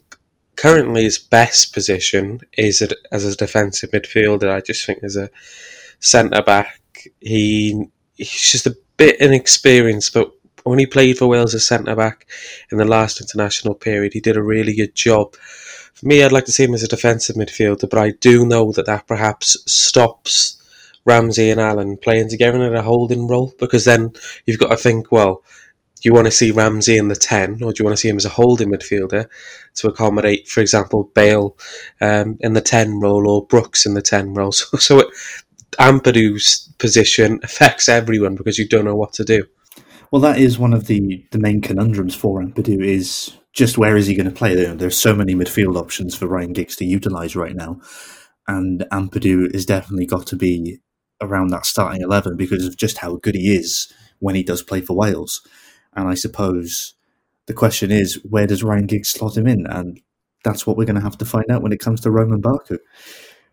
currently 0.55 1.03
his 1.03 1.17
best 1.17 1.73
position 1.73 2.39
is 2.57 2.81
as 3.11 3.25
a 3.25 3.35
defensive 3.35 3.91
midfielder. 3.91 4.49
I 4.49 4.61
just 4.61 4.85
think 4.85 5.03
as 5.03 5.15
a 5.15 5.29
centre 5.99 6.43
back, 6.43 6.79
he 7.19 7.85
he's 8.15 8.51
just 8.51 8.67
a 8.67 8.77
bit 8.97 9.19
inexperienced, 9.19 10.13
but 10.13 10.31
when 10.63 10.79
he 10.79 10.85
played 10.85 11.17
for 11.17 11.27
Wales 11.27 11.55
as 11.55 11.65
centre 11.65 11.95
back 11.95 12.27
in 12.71 12.77
the 12.77 12.85
last 12.85 13.19
international 13.19 13.75
period, 13.75 14.13
he 14.13 14.21
did 14.21 14.37
a 14.37 14.43
really 14.43 14.75
good 14.75 14.95
job. 14.95 15.35
For 15.35 16.05
me, 16.05 16.23
I'd 16.23 16.31
like 16.31 16.45
to 16.45 16.51
see 16.51 16.63
him 16.63 16.73
as 16.73 16.83
a 16.83 16.87
defensive 16.87 17.35
midfielder, 17.35 17.89
but 17.89 17.99
I 17.99 18.11
do 18.11 18.45
know 18.45 18.71
that 18.71 18.85
that 18.85 19.07
perhaps 19.07 19.57
stops 19.71 20.62
Ramsey 21.05 21.49
and 21.49 21.59
Allen 21.59 21.97
playing 21.97 22.29
together 22.29 22.63
in 22.63 22.75
a 22.75 22.81
holding 22.81 23.27
role 23.27 23.53
because 23.59 23.85
then 23.85 24.11
you've 24.45 24.59
got 24.59 24.69
to 24.69 24.77
think, 24.77 25.11
well, 25.11 25.43
do 25.95 26.09
you 26.09 26.13
want 26.13 26.27
to 26.27 26.31
see 26.31 26.51
Ramsey 26.51 26.97
in 26.97 27.07
the 27.07 27.15
10 27.15 27.63
or 27.63 27.71
do 27.71 27.75
you 27.79 27.85
want 27.85 27.95
to 27.95 27.97
see 27.97 28.09
him 28.09 28.17
as 28.17 28.25
a 28.25 28.29
holding 28.29 28.69
midfielder 28.69 29.27
to 29.75 29.87
accommodate, 29.87 30.47
for 30.47 30.59
example, 30.59 31.09
Bale 31.15 31.57
um, 32.01 32.37
in 32.41 32.53
the 32.53 32.61
10 32.61 32.99
role 32.99 33.29
or 33.29 33.45
Brooks 33.45 33.85
in 33.85 33.93
the 33.93 34.01
10 34.01 34.33
role? 34.33 34.51
So, 34.51 34.77
so 34.77 34.99
it, 34.99 35.07
Ampadu's 35.79 36.73
position 36.77 37.39
affects 37.43 37.89
everyone 37.89 38.35
because 38.35 38.57
you 38.57 38.67
don't 38.67 38.85
know 38.85 38.95
what 38.95 39.13
to 39.13 39.23
do. 39.23 39.45
Well, 40.11 40.21
that 40.21 40.37
is 40.37 40.59
one 40.59 40.73
of 40.73 40.87
the, 40.87 41.25
the 41.31 41.39
main 41.39 41.61
conundrums 41.61 42.15
for 42.15 42.41
Ampadu 42.41 42.85
is 42.85 43.35
just 43.53 43.77
where 43.77 43.97
is 43.97 44.07
he 44.07 44.15
going 44.15 44.29
to 44.29 44.35
play? 44.35 44.55
There, 44.55 44.75
there's 44.75 44.97
so 44.97 45.15
many 45.15 45.33
midfield 45.33 45.75
options 45.75 46.15
for 46.15 46.27
Ryan 46.27 46.53
Giggs 46.53 46.75
to 46.77 46.85
utilise 46.85 47.35
right 47.35 47.55
now, 47.55 47.79
and 48.47 48.81
Ampadu 48.91 49.51
has 49.53 49.65
definitely 49.65 50.05
got 50.05 50.27
to 50.27 50.35
be 50.35 50.79
around 51.21 51.47
that 51.47 51.65
starting 51.65 52.01
eleven 52.01 52.35
because 52.37 52.65
of 52.65 52.77
just 52.77 52.97
how 52.97 53.15
good 53.17 53.35
he 53.35 53.55
is 53.55 53.91
when 54.19 54.35
he 54.35 54.43
does 54.43 54.61
play 54.61 54.81
for 54.81 54.95
Wales. 54.95 55.41
And 55.95 56.07
I 56.07 56.13
suppose 56.15 56.95
the 57.45 57.53
question 57.53 57.91
is, 57.91 58.19
where 58.29 58.47
does 58.47 58.63
Ryan 58.63 58.87
Giggs 58.87 59.09
slot 59.09 59.37
him 59.37 59.47
in? 59.47 59.67
And 59.67 59.99
that's 60.43 60.65
what 60.65 60.77
we're 60.77 60.85
going 60.85 60.95
to 60.95 61.01
have 61.01 61.17
to 61.19 61.25
find 61.25 61.49
out 61.51 61.61
when 61.61 61.73
it 61.73 61.79
comes 61.79 62.01
to 62.01 62.11
Rome 62.11 62.33
and 62.33 62.41
Baku. 62.41 62.77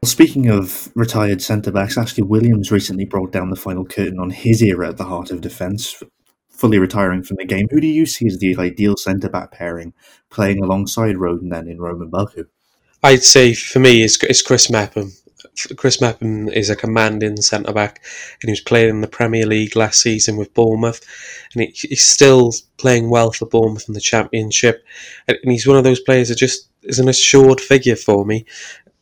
Well, 0.02 0.08
speaking 0.08 0.48
of 0.48 0.90
retired 0.94 1.42
centre 1.42 1.70
backs, 1.70 1.98
Ashley 1.98 2.22
Williams 2.22 2.72
recently 2.72 3.04
brought 3.04 3.32
down 3.32 3.50
the 3.50 3.56
final 3.56 3.84
curtain 3.84 4.18
on 4.18 4.30
his 4.30 4.62
era 4.62 4.88
at 4.88 4.96
the 4.96 5.04
heart 5.04 5.30
of 5.30 5.42
defence, 5.42 6.02
fully 6.48 6.78
retiring 6.78 7.22
from 7.22 7.36
the 7.36 7.44
game. 7.44 7.68
Who 7.70 7.80
do 7.80 7.86
you 7.86 8.06
see 8.06 8.26
as 8.26 8.38
the 8.38 8.56
ideal 8.56 8.96
centre 8.96 9.28
back 9.28 9.52
pairing 9.52 9.92
playing 10.30 10.62
alongside 10.62 11.16
Rodon 11.16 11.50
then 11.50 11.68
in 11.68 11.80
Rome 11.80 12.00
and 12.00 12.10
Baku? 12.10 12.44
I'd 13.02 13.22
say 13.22 13.54
for 13.54 13.78
me, 13.78 14.02
it's, 14.02 14.22
it's 14.24 14.42
Chris 14.42 14.70
Mepham. 14.70 15.12
Chris 15.76 16.00
Mepham 16.00 16.48
is 16.48 16.70
a 16.70 16.76
commanding 16.76 17.40
centre 17.40 17.72
back, 17.72 18.00
and 18.40 18.48
he 18.48 18.52
was 18.52 18.60
playing 18.60 18.90
in 18.90 19.00
the 19.00 19.08
Premier 19.08 19.46
League 19.46 19.76
last 19.76 20.00
season 20.00 20.36
with 20.36 20.54
Bournemouth, 20.54 21.04
and 21.54 21.62
he, 21.62 21.88
he's 21.88 22.04
still 22.04 22.52
playing 22.76 23.10
well 23.10 23.32
for 23.32 23.46
Bournemouth 23.46 23.88
in 23.88 23.94
the 23.94 24.00
Championship. 24.00 24.84
And 25.28 25.38
he's 25.44 25.66
one 25.66 25.76
of 25.76 25.84
those 25.84 26.00
players 26.00 26.28
that 26.28 26.38
just 26.38 26.68
is 26.82 26.98
an 26.98 27.08
assured 27.08 27.60
figure 27.60 27.96
for 27.96 28.24
me, 28.24 28.46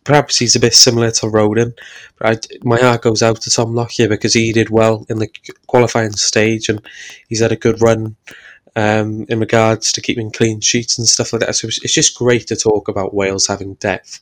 perhaps 0.08 0.38
he's 0.38 0.56
a 0.56 0.60
bit 0.60 0.74
similar 0.74 1.10
to 1.10 1.26
Rodon. 1.26 1.74
But 2.16 2.26
I, 2.26 2.56
my 2.62 2.80
heart 2.80 3.02
goes 3.02 3.22
out 3.22 3.42
to 3.42 3.50
Tom 3.50 3.74
Lockyer 3.74 4.08
because 4.08 4.32
he 4.32 4.52
did 4.54 4.70
well 4.70 5.04
in 5.10 5.18
the 5.18 5.28
qualifying 5.66 6.12
stage 6.12 6.70
and 6.70 6.80
he's 7.28 7.40
had 7.40 7.52
a 7.52 7.56
good 7.56 7.82
run 7.82 8.16
um, 8.78 9.26
in 9.28 9.40
regards 9.40 9.90
to 9.90 10.00
keeping 10.00 10.30
clean 10.30 10.61
sheets 10.61 10.97
and 10.99 11.08
stuff 11.08 11.32
like 11.32 11.40
that. 11.40 11.56
So 11.56 11.66
it's, 11.66 11.92
just 11.92 12.16
great 12.16 12.47
to 12.47 12.54
talk 12.54 12.87
about 12.87 13.12
Wales 13.12 13.49
having 13.49 13.75
depth 13.75 14.20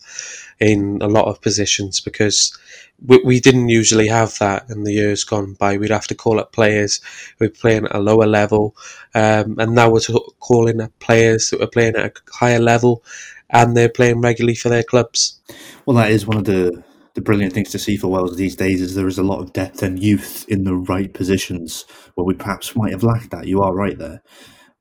in 0.59 0.99
a 1.03 1.09
lot 1.09 1.27
of 1.27 1.43
positions 1.43 2.01
because 2.01 2.57
we, 3.05 3.21
we 3.23 3.39
didn't 3.39 3.69
usually 3.69 4.09
have 4.09 4.39
that 4.39 4.71
in 4.71 4.85
the 4.85 4.95
years 4.95 5.25
gone 5.25 5.53
by. 5.53 5.77
We'd 5.77 5.91
have 5.91 6.07
to 6.07 6.15
call 6.15 6.41
up 6.41 6.53
players 6.53 7.03
who 7.39 7.45
were 7.45 7.51
playing 7.51 7.85
at 7.85 7.95
a 7.95 8.01
lower 8.01 8.27
level, 8.27 8.75
um, 9.15 9.57
and 9.59 9.75
now 9.75 9.91
we're 9.91 10.01
calling 10.41 10.81
up 10.81 10.99
players 11.01 11.51
that 11.51 11.61
were 11.61 11.67
playing 11.67 11.97
at 11.97 12.07
a 12.07 12.13
higher 12.33 12.59
level 12.59 13.05
and 13.51 13.77
they're 13.77 13.91
playing 13.91 14.23
regularly 14.23 14.55
for 14.55 14.71
their 14.71 14.83
clubs. 14.83 15.39
Well, 15.85 15.99
that 15.99 16.11
is 16.11 16.27
one 16.27 16.39
of 16.39 16.45
the 16.45 16.83
the 17.17 17.23
brilliant 17.23 17.55
things 17.55 17.71
to 17.71 17.79
see 17.79 17.97
for 17.97 18.09
Wales 18.09 18.37
these 18.37 18.55
days 18.55 18.83
is 18.83 18.95
there 18.95 19.09
is 19.09 19.19
a 19.19 19.23
lot 19.23 19.41
of 19.41 19.55
depth 19.55 19.83
and 19.83 20.01
youth 20.01 20.45
in 20.49 20.65
the 20.65 20.77
right 20.77 21.13
positions 21.15 21.87
where 22.15 22.27
we 22.27 22.35
perhaps 22.35 22.77
might 22.77 22.93
have 22.93 23.03
lacked 23.03 23.31
that. 23.31 23.47
You 23.47 23.63
are 23.63 23.75
right 23.75 23.99
there, 23.99 24.23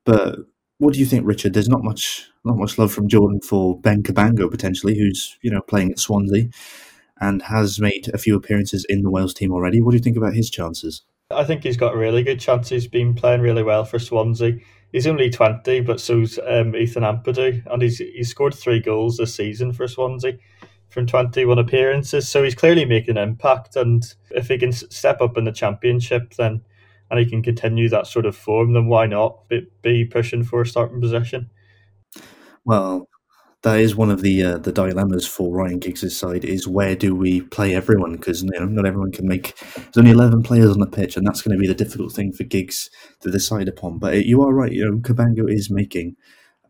but 0.04 0.40
what 0.76 0.92
do 0.92 1.00
you 1.00 1.06
think, 1.06 1.26
Richard? 1.26 1.54
There's 1.54 1.68
not 1.68 1.82
much 1.82 2.28
not 2.44 2.58
much 2.58 2.78
love 2.78 2.92
from 2.92 3.08
Jordan 3.08 3.40
for 3.40 3.80
Ben 3.80 4.02
Cabango 4.02 4.50
potentially, 4.50 4.98
who's 4.98 5.38
you 5.40 5.50
know 5.50 5.62
playing 5.62 5.90
at 5.90 5.98
Swansea 5.98 6.50
and 7.22 7.40
has 7.40 7.80
made 7.80 8.10
a 8.12 8.18
few 8.18 8.36
appearances 8.36 8.84
in 8.86 9.02
the 9.02 9.10
Wales 9.10 9.32
team 9.32 9.50
already. 9.50 9.80
What 9.80 9.92
do 9.92 9.96
you 9.96 10.02
think 10.02 10.18
about 10.18 10.34
his 10.34 10.50
chances? 10.50 11.02
I 11.30 11.42
think 11.42 11.62
he's 11.62 11.78
got 11.78 11.96
really 11.96 12.22
good 12.22 12.38
chances. 12.38 12.70
He's 12.70 12.86
been 12.86 13.14
playing 13.14 13.40
really 13.40 13.62
well 13.62 13.86
for 13.86 13.98
Swansea. 13.98 14.58
He's 14.92 15.06
only 15.06 15.30
20, 15.30 15.80
but 15.80 16.00
so's 16.00 16.38
um, 16.46 16.76
Ethan 16.76 17.02
Ampadu, 17.02 17.62
and 17.72 17.80
he's 17.80 17.96
he's 17.96 18.28
scored 18.28 18.54
three 18.54 18.80
goals 18.80 19.16
this 19.16 19.34
season 19.34 19.72
for 19.72 19.88
Swansea 19.88 20.34
from 20.96 21.06
21 21.06 21.58
appearances. 21.58 22.26
So 22.26 22.42
he's 22.42 22.54
clearly 22.54 22.86
making 22.86 23.18
an 23.18 23.28
impact, 23.28 23.76
and 23.76 24.02
if 24.30 24.48
he 24.48 24.56
can 24.56 24.72
step 24.72 25.20
up 25.20 25.36
in 25.36 25.44
the 25.44 25.52
Championship, 25.52 26.32
then 26.38 26.62
and 27.10 27.20
he 27.20 27.26
can 27.26 27.42
continue 27.42 27.90
that 27.90 28.06
sort 28.06 28.24
of 28.24 28.34
form, 28.34 28.72
then 28.72 28.86
why 28.86 29.06
not 29.06 29.46
be, 29.48 29.68
be 29.82 30.06
pushing 30.06 30.42
for 30.42 30.62
a 30.62 30.66
starting 30.66 31.00
position? 31.00 31.50
Well, 32.64 33.08
that 33.62 33.78
is 33.78 33.94
one 33.94 34.10
of 34.10 34.22
the 34.22 34.42
uh, 34.42 34.56
the 34.56 34.72
dilemmas 34.72 35.26
for 35.26 35.54
Ryan 35.54 35.80
Giggs' 35.80 36.18
side 36.18 36.46
is 36.46 36.66
where 36.66 36.96
do 36.96 37.14
we 37.14 37.42
play 37.42 37.74
everyone 37.74 38.12
because 38.12 38.42
you 38.42 38.48
know 38.58 38.64
not 38.64 38.86
everyone 38.86 39.12
can 39.12 39.28
make 39.28 39.54
there's 39.74 39.98
only 39.98 40.12
11 40.12 40.44
players 40.44 40.70
on 40.70 40.80
the 40.80 40.86
pitch 40.86 41.16
and 41.16 41.26
that's 41.26 41.42
going 41.42 41.54
to 41.54 41.60
be 41.60 41.68
the 41.68 41.74
difficult 41.74 42.12
thing 42.12 42.32
for 42.32 42.44
Giggs 42.44 42.88
to 43.20 43.30
decide 43.30 43.68
upon 43.68 43.98
but 43.98 44.14
it, 44.14 44.26
you 44.26 44.42
are 44.42 44.52
right 44.52 44.72
you 44.72 44.84
know 44.84 44.98
Cabango 44.98 45.50
is 45.50 45.68
making 45.70 46.16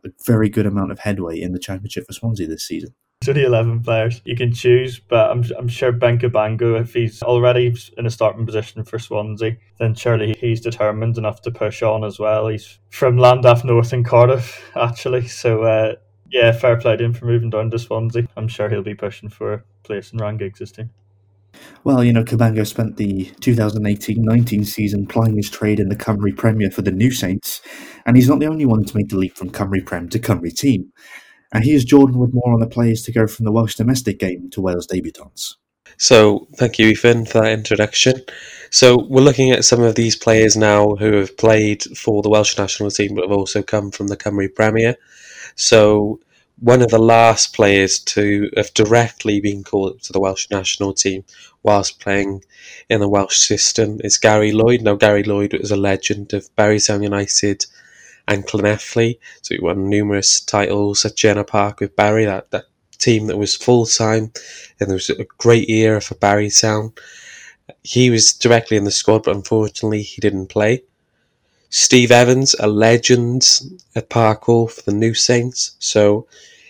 a 0.03 0.09
very 0.25 0.49
good 0.49 0.65
amount 0.65 0.91
of 0.91 0.99
headway 0.99 1.39
in 1.39 1.51
the 1.51 1.59
championship 1.59 2.07
for 2.07 2.13
Swansea 2.13 2.47
this 2.47 2.67
season 2.67 2.95
it's 3.21 3.29
only 3.29 3.43
11 3.43 3.83
players 3.83 4.21
you 4.25 4.35
can 4.35 4.53
choose 4.53 4.99
but 4.99 5.29
I'm, 5.29 5.43
I'm 5.57 5.67
sure 5.67 5.91
Ben 5.91 6.19
Cabango 6.19 6.79
if 6.79 6.93
he's 6.93 7.21
already 7.23 7.75
in 7.97 8.05
a 8.05 8.11
starting 8.11 8.45
position 8.45 8.83
for 8.83 8.99
Swansea 8.99 9.57
then 9.79 9.95
surely 9.95 10.35
he's 10.39 10.61
determined 10.61 11.17
enough 11.17 11.41
to 11.41 11.51
push 11.51 11.81
on 11.81 12.03
as 12.03 12.19
well 12.19 12.47
he's 12.47 12.79
from 12.89 13.17
Llandaff 13.17 13.63
North 13.63 13.91
in 13.91 14.03
Cardiff 14.03 14.71
actually 14.75 15.27
so 15.27 15.63
uh, 15.63 15.95
yeah, 16.29 16.51
fair 16.51 16.77
play 16.77 16.97
to 16.97 17.03
him 17.03 17.13
for 17.13 17.25
moving 17.25 17.49
down 17.49 17.71
to 17.71 17.79
Swansea. 17.79 18.27
I'm 18.35 18.47
sure 18.47 18.69
he'll 18.69 18.81
be 18.81 18.95
pushing 18.95 19.29
for 19.29 19.53
a 19.53 19.63
place 19.83 20.11
in 20.11 20.19
Ryan 20.19 20.37
Giggs' 20.37 20.71
team. 20.71 20.89
Well, 21.83 22.03
you 22.03 22.13
know, 22.13 22.23
Cabango 22.23 22.67
spent 22.67 22.97
the 22.97 23.25
2018-19 23.41 24.65
season 24.65 25.07
plying 25.07 25.37
his 25.37 25.49
trade 25.49 25.79
in 25.79 25.89
the 25.89 25.95
Cymru 25.95 26.35
Premier 26.35 26.69
for 26.69 26.81
the 26.81 26.91
New 26.91 27.11
Saints, 27.11 27.61
and 28.05 28.15
he's 28.15 28.29
not 28.29 28.39
the 28.39 28.45
only 28.45 28.65
one 28.65 28.83
to 28.85 28.95
make 28.95 29.07
the 29.09 29.17
leap 29.17 29.35
from 29.35 29.49
Cymru 29.49 29.85
Prem 29.85 30.09
to 30.09 30.19
Cymru 30.19 30.53
team. 30.55 30.91
And 31.53 31.63
here's 31.63 31.85
Jordan 31.85 32.19
with 32.19 32.33
more 32.33 32.53
on 32.53 32.59
the 32.59 32.67
players 32.67 33.03
to 33.03 33.11
go 33.11 33.27
from 33.27 33.45
the 33.45 33.51
Welsh 33.51 33.75
domestic 33.75 34.19
game 34.19 34.49
to 34.51 34.61
Wales 34.61 34.87
debutants. 34.87 35.55
So, 35.97 36.47
thank 36.57 36.77
you, 36.77 36.87
Ethan, 36.87 37.25
for 37.25 37.41
that 37.41 37.53
introduction. 37.53 38.21
So, 38.69 39.05
we're 39.09 39.21
looking 39.21 39.51
at 39.51 39.65
some 39.65 39.81
of 39.81 39.95
these 39.95 40.15
players 40.15 40.57
now 40.57 40.95
who 40.95 41.13
have 41.13 41.37
played 41.37 41.83
for 41.97 42.21
the 42.21 42.29
Welsh 42.29 42.57
national 42.57 42.91
team 42.91 43.15
but 43.15 43.23
have 43.23 43.37
also 43.37 43.63
come 43.63 43.91
from 43.91 44.07
the 44.07 44.17
Cymru 44.17 44.53
Premier. 44.53 44.97
So 45.57 46.19
one 46.59 46.83
of 46.83 46.89
the 46.89 46.99
last 46.99 47.55
players 47.55 47.99
to 47.99 48.49
have 48.55 48.73
directly 48.75 49.41
been 49.41 49.63
called 49.63 49.93
up 49.93 50.01
to 50.01 50.13
the 50.13 50.19
Welsh 50.19 50.49
national 50.51 50.93
team 50.93 51.25
whilst 51.63 51.99
playing 51.99 52.43
in 52.89 52.99
the 52.99 53.09
Welsh 53.09 53.37
system 53.37 53.99
is 54.03 54.19
Gary 54.19 54.51
Lloyd. 54.51 54.81
Now, 54.81 54.95
Gary 54.95 55.23
Lloyd 55.23 55.53
was 55.53 55.71
a 55.71 55.75
legend 55.75 56.33
of 56.33 56.55
Barry 56.55 56.79
Town 56.79 57.01
United 57.01 57.65
and 58.27 58.45
Llanelli, 58.45 59.19
so 59.41 59.55
he 59.55 59.61
won 59.61 59.89
numerous 59.89 60.41
titles 60.41 61.05
at 61.05 61.15
Jenner 61.15 61.43
Park 61.43 61.79
with 61.79 61.95
Barry, 61.95 62.25
that, 62.25 62.51
that 62.51 62.65
team 62.97 63.27
that 63.27 63.37
was 63.37 63.55
full 63.55 63.85
time, 63.85 64.31
and 64.79 64.89
there 64.89 64.95
was 64.95 65.09
a 65.09 65.25
great 65.37 65.69
era 65.69 66.01
for 66.01 66.15
Barry 66.15 66.49
Town. 66.49 66.93
He 67.83 68.09
was 68.09 68.33
directly 68.33 68.77
in 68.77 68.83
the 68.83 68.91
squad, 68.91 69.23
but 69.23 69.35
unfortunately, 69.35 70.01
he 70.01 70.21
didn't 70.21 70.47
play. 70.47 70.83
Steve 71.69 72.11
Evans, 72.11 72.55
a 72.59 72.67
legend 72.67 73.59
at 73.95 74.09
Park 74.09 74.43
Hall 74.43 74.67
for 74.67 74.81
the 74.83 74.93
New 74.93 75.13
Saints. 75.13 75.75
So 75.79 76.27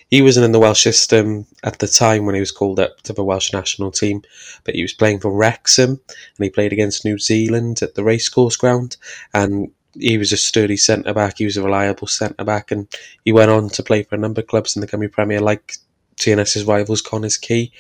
he 0.10 0.22
wasn't 0.22 0.46
in 0.46 0.54
the 0.54 0.60
Welsh 0.60 0.82
system 0.82 1.46
at 1.64 1.80
the 1.80 1.88
time 1.88 2.26
when 2.26 2.34
he 2.34 2.42
was 2.42 2.52
called 2.52 2.80
up 2.80 3.02
to 3.02 3.14
the 3.14 3.24
Welsh 3.24 3.54
national 3.54 3.92
team, 3.92 4.24
but 4.64 4.74
he 4.74 4.82
was 4.82 4.94
playing 4.94 5.20
for 5.20 5.32
Wrexham 5.32 5.90
and 5.90 6.44
he 6.44 6.50
played 6.50 6.74
against 6.74 7.06
New 7.06 7.20
Zealand 7.20 7.82
at 7.82 7.96
the 7.96 8.04
racecourse 8.04 8.56
ground. 8.56 8.98
And 9.34 9.72
he 10.00 10.18
was 10.18 10.32
a 10.32 10.38
sturdy 10.38 10.78
centre 10.78 11.14
back, 11.14 11.38
he 11.38 11.46
was 11.46 11.58
a 11.58 11.64
reliable 11.64 12.08
centre 12.08 12.44
back, 12.44 12.72
and 12.72 12.88
he 13.26 13.32
went 13.32 13.52
on 13.52 13.70
to 13.70 13.84
play 13.84 14.04
for 14.04 14.16
a 14.16 14.20
number 14.20 14.42
of 14.42 14.48
clubs 14.48 14.76
in 14.76 14.82
the 14.82 14.88
Cymru 14.88 15.12
Premier, 15.12 15.40
like 15.40 15.76
TNS's 16.18 16.66
rivals 16.66 17.02
Connah's 17.02 17.38
Quay. 17.38 17.72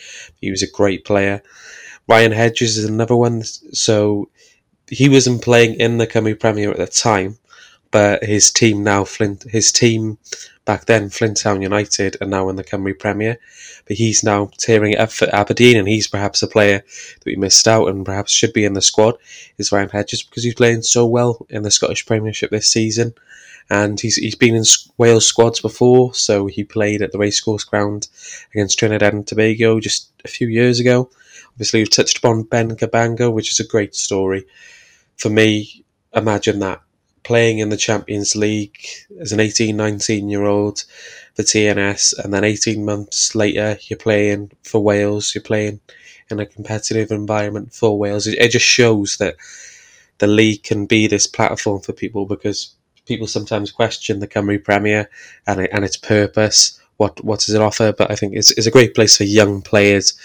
He 0.41 0.51
was 0.51 0.63
a 0.63 0.71
great 0.71 1.05
player. 1.05 1.41
Ryan 2.07 2.31
Hedges 2.31 2.77
is 2.77 2.85
another 2.85 3.15
one. 3.15 3.43
So 3.43 4.29
he 4.89 5.09
wasn't 5.09 5.43
playing 5.43 5.79
in 5.79 5.97
the 5.97 6.07
Cymru 6.07 6.39
Premier 6.39 6.71
at 6.71 6.77
the 6.77 6.87
time, 6.87 7.37
his 8.21 8.51
team 8.51 8.83
now 8.83 9.03
Flint, 9.03 9.43
his 9.43 9.71
team 9.71 10.17
back 10.65 10.85
then 10.85 11.09
Flint 11.09 11.37
Town 11.37 11.61
United 11.61 12.17
are 12.21 12.27
now 12.27 12.49
in 12.49 12.57
the 12.57 12.63
Cymru 12.63 12.97
Premier, 12.97 13.39
but 13.87 13.97
he's 13.97 14.23
now 14.23 14.51
tearing 14.57 14.93
it 14.93 14.99
up 14.99 15.11
for 15.11 15.33
Aberdeen, 15.33 15.77
and 15.77 15.87
he's 15.87 16.07
perhaps 16.07 16.43
a 16.43 16.47
player 16.47 16.79
that 16.79 17.25
we 17.25 17.35
missed 17.35 17.67
out 17.67 17.87
and 17.87 18.05
perhaps 18.05 18.31
should 18.31 18.53
be 18.53 18.65
in 18.65 18.73
the 18.73 18.81
squad. 18.81 19.15
Is 19.57 19.71
Ryan 19.71 19.89
Hedges 19.89 20.23
because 20.23 20.43
he's 20.43 20.55
playing 20.55 20.81
so 20.81 21.05
well 21.05 21.45
in 21.49 21.63
the 21.63 21.71
Scottish 21.71 22.05
Premiership 22.05 22.51
this 22.51 22.67
season. 22.67 23.13
And 23.69 23.99
he's 23.99 24.15
he's 24.15 24.35
been 24.35 24.55
in 24.55 24.63
Wales 24.97 25.27
squads 25.27 25.59
before, 25.59 26.13
so 26.13 26.47
he 26.47 26.63
played 26.63 27.01
at 27.01 27.11
the 27.11 27.17
racecourse 27.17 27.65
ground 27.65 28.07
against 28.53 28.79
Trinidad 28.79 29.13
and 29.13 29.27
Tobago 29.27 29.81
just 29.81 30.09
a 30.23 30.29
few 30.29 30.47
years 30.47 30.79
ago. 30.79 31.09
Obviously, 31.51 31.81
we've 31.81 31.89
touched 31.89 32.19
upon 32.19 32.43
Ben 32.43 32.77
Cabango, 32.77 33.31
which 33.33 33.51
is 33.51 33.59
a 33.59 33.67
great 33.67 33.93
story 33.93 34.45
for 35.17 35.29
me, 35.29 35.83
imagine 36.13 36.59
that 36.59 36.81
playing 37.27 37.59
in 37.59 37.67
the 37.67 37.75
Champions 37.75 38.37
League 38.37 38.79
as 39.19 39.33
an 39.33 39.41
18, 39.41 39.75
19 39.75 40.29
year 40.29 40.45
old 40.45 40.85
for 41.35 41.43
TNS, 41.43 42.17
and 42.23 42.33
then 42.33 42.45
18 42.45 42.85
months 42.85 43.35
later, 43.35 43.77
you're 43.81 43.97
playing 43.99 44.49
for 44.63 44.81
Wales, 44.81 45.35
you're 45.35 45.41
playing 45.41 45.81
in 46.31 46.39
a 46.39 46.45
competitive 46.45 47.11
environment 47.11 47.73
for 47.73 47.99
Wales. 47.99 48.27
It, 48.27 48.39
it 48.39 48.51
just 48.51 48.65
shows 48.65 49.17
that 49.17 49.35
the 50.19 50.27
league 50.27 50.63
can 50.63 50.85
be 50.85 51.05
this 51.05 51.27
platform 51.27 51.81
for 51.81 51.91
people 51.91 52.25
because 52.25 52.73
people 53.05 53.27
sometimes 53.27 53.71
question 53.71 54.19
the 54.21 54.27
Cymru 54.29 54.63
Premier 54.63 55.09
and, 55.45 55.59
it, 55.59 55.69
and 55.73 55.83
its 55.83 55.97
purpose. 55.97 56.79
What 56.95 57.21
what 57.25 57.41
does 57.41 57.53
it 57.53 57.61
offer? 57.61 57.91
But 57.91 58.09
I 58.09 58.15
think 58.15 58.35
it's, 58.35 58.51
it's 58.51 58.67
a 58.67 58.71
great 58.71 58.95
place 58.95 59.17
for 59.17 59.25
young 59.25 59.61
players 59.61 60.17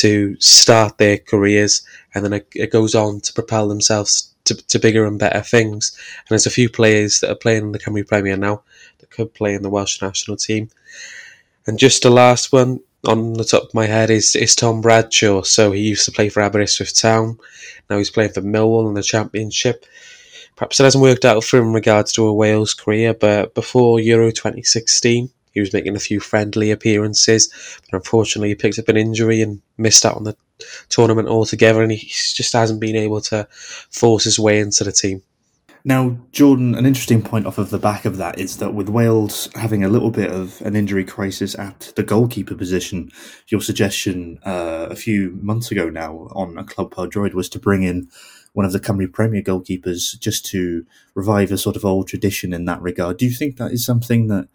to 0.00 0.34
start 0.40 0.96
their 0.96 1.18
careers, 1.18 1.86
and 2.14 2.24
then 2.24 2.32
it, 2.32 2.48
it 2.54 2.72
goes 2.72 2.94
on 2.94 3.20
to 3.20 3.34
propel 3.34 3.68
themselves 3.68 4.34
to, 4.48 4.66
to 4.68 4.78
bigger 4.78 5.06
and 5.06 5.18
better 5.18 5.40
things. 5.40 5.96
And 6.18 6.28
there's 6.30 6.46
a 6.46 6.50
few 6.50 6.68
players 6.68 7.20
that 7.20 7.30
are 7.30 7.36
playing 7.36 7.64
in 7.64 7.72
the 7.72 7.78
Cymru 7.78 8.06
Premier 8.06 8.36
now 8.36 8.62
that 8.98 9.10
could 9.10 9.32
play 9.34 9.54
in 9.54 9.62
the 9.62 9.70
Welsh 9.70 10.02
national 10.02 10.36
team. 10.36 10.70
And 11.66 11.78
just 11.78 12.02
the 12.02 12.10
last 12.10 12.52
one 12.52 12.80
on 13.06 13.34
the 13.34 13.44
top 13.44 13.64
of 13.64 13.74
my 13.74 13.86
head 13.86 14.10
is, 14.10 14.34
is 14.34 14.56
Tom 14.56 14.80
Bradshaw. 14.80 15.42
So 15.42 15.72
he 15.72 15.82
used 15.82 16.04
to 16.06 16.12
play 16.12 16.28
for 16.28 16.42
Aberystwyth 16.42 17.00
Town. 17.00 17.38
Now 17.88 17.98
he's 17.98 18.10
playing 18.10 18.32
for 18.32 18.40
Millwall 18.40 18.88
in 18.88 18.94
the 18.94 19.02
Championship. 19.02 19.84
Perhaps 20.56 20.80
it 20.80 20.84
hasn't 20.84 21.02
worked 21.02 21.24
out 21.24 21.44
for 21.44 21.58
him 21.58 21.66
in 21.66 21.72
regards 21.72 22.12
to 22.12 22.26
a 22.26 22.34
Wales 22.34 22.74
career, 22.74 23.14
but 23.14 23.54
before 23.54 24.00
Euro 24.00 24.32
2016, 24.32 25.30
he 25.52 25.60
was 25.60 25.72
making 25.72 25.94
a 25.94 26.00
few 26.00 26.18
friendly 26.18 26.72
appearances, 26.72 27.52
but 27.88 27.96
unfortunately 27.96 28.48
he 28.48 28.54
picked 28.56 28.78
up 28.78 28.88
an 28.88 28.96
injury 28.96 29.40
and 29.40 29.62
missed 29.76 30.04
out 30.04 30.16
on 30.16 30.24
the 30.24 30.36
tournament 30.88 31.28
altogether, 31.28 31.82
and 31.82 31.92
he 31.92 32.06
just 32.06 32.52
hasn't 32.52 32.80
been 32.80 32.96
able 32.96 33.20
to 33.22 33.46
force 33.50 34.24
his 34.24 34.38
way 34.38 34.60
into 34.60 34.84
the 34.84 34.92
team. 34.92 35.22
Now, 35.84 36.18
Jordan, 36.32 36.74
an 36.74 36.86
interesting 36.86 37.22
point 37.22 37.46
off 37.46 37.56
of 37.56 37.70
the 37.70 37.78
back 37.78 38.04
of 38.04 38.16
that 38.16 38.38
is 38.38 38.58
that 38.58 38.74
with 38.74 38.88
Wales 38.88 39.48
having 39.54 39.84
a 39.84 39.88
little 39.88 40.10
bit 40.10 40.30
of 40.30 40.60
an 40.62 40.76
injury 40.76 41.04
crisis 41.04 41.58
at 41.58 41.92
the 41.96 42.02
goalkeeper 42.02 42.54
position, 42.54 43.10
your 43.46 43.60
suggestion 43.60 44.38
uh, 44.44 44.88
a 44.90 44.96
few 44.96 45.38
months 45.40 45.70
ago 45.70 45.88
now 45.88 46.28
on 46.32 46.58
a 46.58 46.64
Club 46.64 46.90
Pod 46.90 47.12
Droid 47.12 47.32
was 47.32 47.48
to 47.50 47.58
bring 47.58 47.84
in 47.84 48.08
one 48.52 48.66
of 48.66 48.72
the 48.72 48.80
Cymru 48.80 49.10
Premier 49.10 49.40
goalkeepers 49.40 50.18
just 50.18 50.44
to 50.46 50.84
revive 51.14 51.52
a 51.52 51.58
sort 51.58 51.76
of 51.76 51.84
old 51.84 52.08
tradition 52.08 52.52
in 52.52 52.64
that 52.64 52.82
regard. 52.82 53.16
Do 53.16 53.26
you 53.26 53.32
think 53.32 53.56
that 53.56 53.72
is 53.72 53.86
something 53.86 54.26
that 54.28 54.48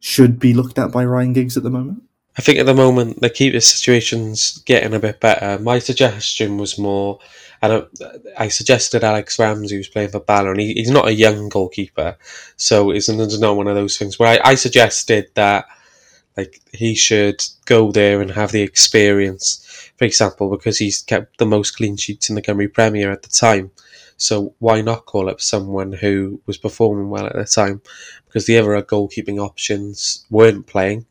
should 0.00 0.38
be 0.38 0.52
looked 0.52 0.78
at 0.78 0.90
by 0.90 1.04
Ryan 1.04 1.32
Giggs 1.32 1.56
at 1.56 1.62
the 1.62 1.70
moment? 1.70 2.02
I 2.38 2.42
think 2.42 2.58
at 2.58 2.66
the 2.66 2.74
moment 2.74 3.20
the 3.20 3.30
keeper 3.30 3.60
situation's 3.60 4.58
getting 4.58 4.94
a 4.94 5.00
bit 5.00 5.20
better. 5.20 5.60
My 5.62 5.78
suggestion 5.78 6.58
was 6.58 6.78
more, 6.78 7.18
and 7.60 7.86
I, 8.38 8.48
suggested 8.48 9.02
Alex 9.02 9.38
Ramsey 9.38 9.76
who's 9.76 9.88
playing 9.88 10.10
for 10.10 10.20
Bala, 10.20 10.52
and 10.52 10.60
he, 10.60 10.74
he's 10.74 10.90
not 10.90 11.08
a 11.08 11.14
young 11.14 11.48
goalkeeper, 11.48 12.16
so 12.56 12.90
it's, 12.92 13.08
not 13.08 13.56
one 13.56 13.66
of 13.66 13.74
those 13.74 13.98
things 13.98 14.18
where 14.18 14.40
I, 14.40 14.50
I 14.50 14.54
suggested 14.54 15.30
that 15.34 15.66
like 16.36 16.60
he 16.72 16.94
should 16.94 17.42
go 17.64 17.90
there 17.90 18.20
and 18.20 18.30
have 18.30 18.52
the 18.52 18.62
experience. 18.62 19.66
For 19.96 20.04
example, 20.04 20.48
because 20.48 20.78
he's 20.78 21.02
kept 21.02 21.38
the 21.38 21.46
most 21.46 21.72
clean 21.72 21.96
sheets 21.96 22.28
in 22.28 22.36
the 22.36 22.42
Cymru 22.42 22.72
Premier 22.72 23.10
at 23.10 23.22
the 23.22 23.28
time. 23.28 23.72
So 24.16 24.54
why 24.58 24.80
not 24.82 25.06
call 25.06 25.28
up 25.28 25.40
someone 25.40 25.92
who 25.92 26.40
was 26.46 26.58
performing 26.58 27.10
well 27.10 27.26
at 27.26 27.34
the 27.34 27.44
time? 27.44 27.82
Because 28.26 28.46
the 28.46 28.58
other 28.58 28.80
goalkeeping 28.82 29.38
options 29.38 30.24
weren't 30.30 30.66
playing 30.66 31.06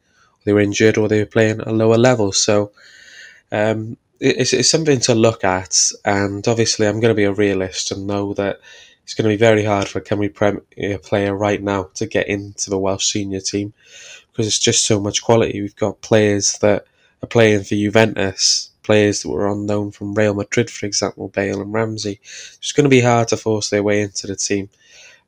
they 0.50 0.54
were 0.54 0.62
injured 0.62 0.98
or 0.98 1.08
they 1.08 1.20
were 1.20 1.28
playing 1.28 1.62
at 1.62 1.68
a 1.68 1.72
lower 1.72 1.98
level. 1.98 2.32
So 2.32 2.72
um, 3.52 3.98
it's, 4.20 4.52
it's 4.52 4.72
something 4.72 5.00
to 5.02 5.14
look 5.14 5.44
at. 5.44 5.78
And 6.04 6.48
obviously, 6.48 6.88
I'm 6.88 7.00
going 7.00 7.12
to 7.12 7.16
be 7.16 7.26
a 7.26 7.32
realist 7.32 7.92
and 7.92 8.08
know 8.08 8.34
that 8.34 8.60
it's 9.04 9.14
going 9.14 9.30
to 9.30 9.36
be 9.36 9.38
very 9.38 9.64
hard 9.64 9.88
for 9.88 10.00
a 10.00 10.04
Cymru 10.04 10.34
Premier 10.34 10.98
player 10.98 11.36
right 11.36 11.62
now 11.62 11.92
to 11.96 12.08
get 12.08 12.28
into 12.28 12.72
the 12.72 12.80
Welsh 12.80 13.12
senior 13.12 13.42
team 13.42 13.74
because 14.32 14.48
it's 14.48 14.58
just 14.58 14.88
so 14.88 15.00
much 15.00 15.22
quality. 15.22 15.62
We've 15.62 15.76
got 15.76 16.02
players 16.02 16.58
that 16.62 16.88
are 17.22 17.28
playing 17.28 17.64
for 17.64 17.76
Juventus, 17.76 18.72
players 18.82 19.22
that 19.22 19.30
were 19.30 19.52
unknown 19.52 19.92
from 19.92 20.16
Real 20.16 20.34
Madrid, 20.34 20.72
for 20.72 20.88
example, 20.88 21.28
Bale 21.28 21.62
and 21.62 21.72
Ramsey. 21.72 22.20
It's 22.24 22.72
going 22.72 22.86
to 22.86 22.90
be 22.90 23.02
hard 23.02 23.28
to 23.28 23.38
force 23.38 23.70
their 23.70 23.84
way 23.84 24.02
into 24.02 24.26
the 24.26 24.36
team. 24.36 24.70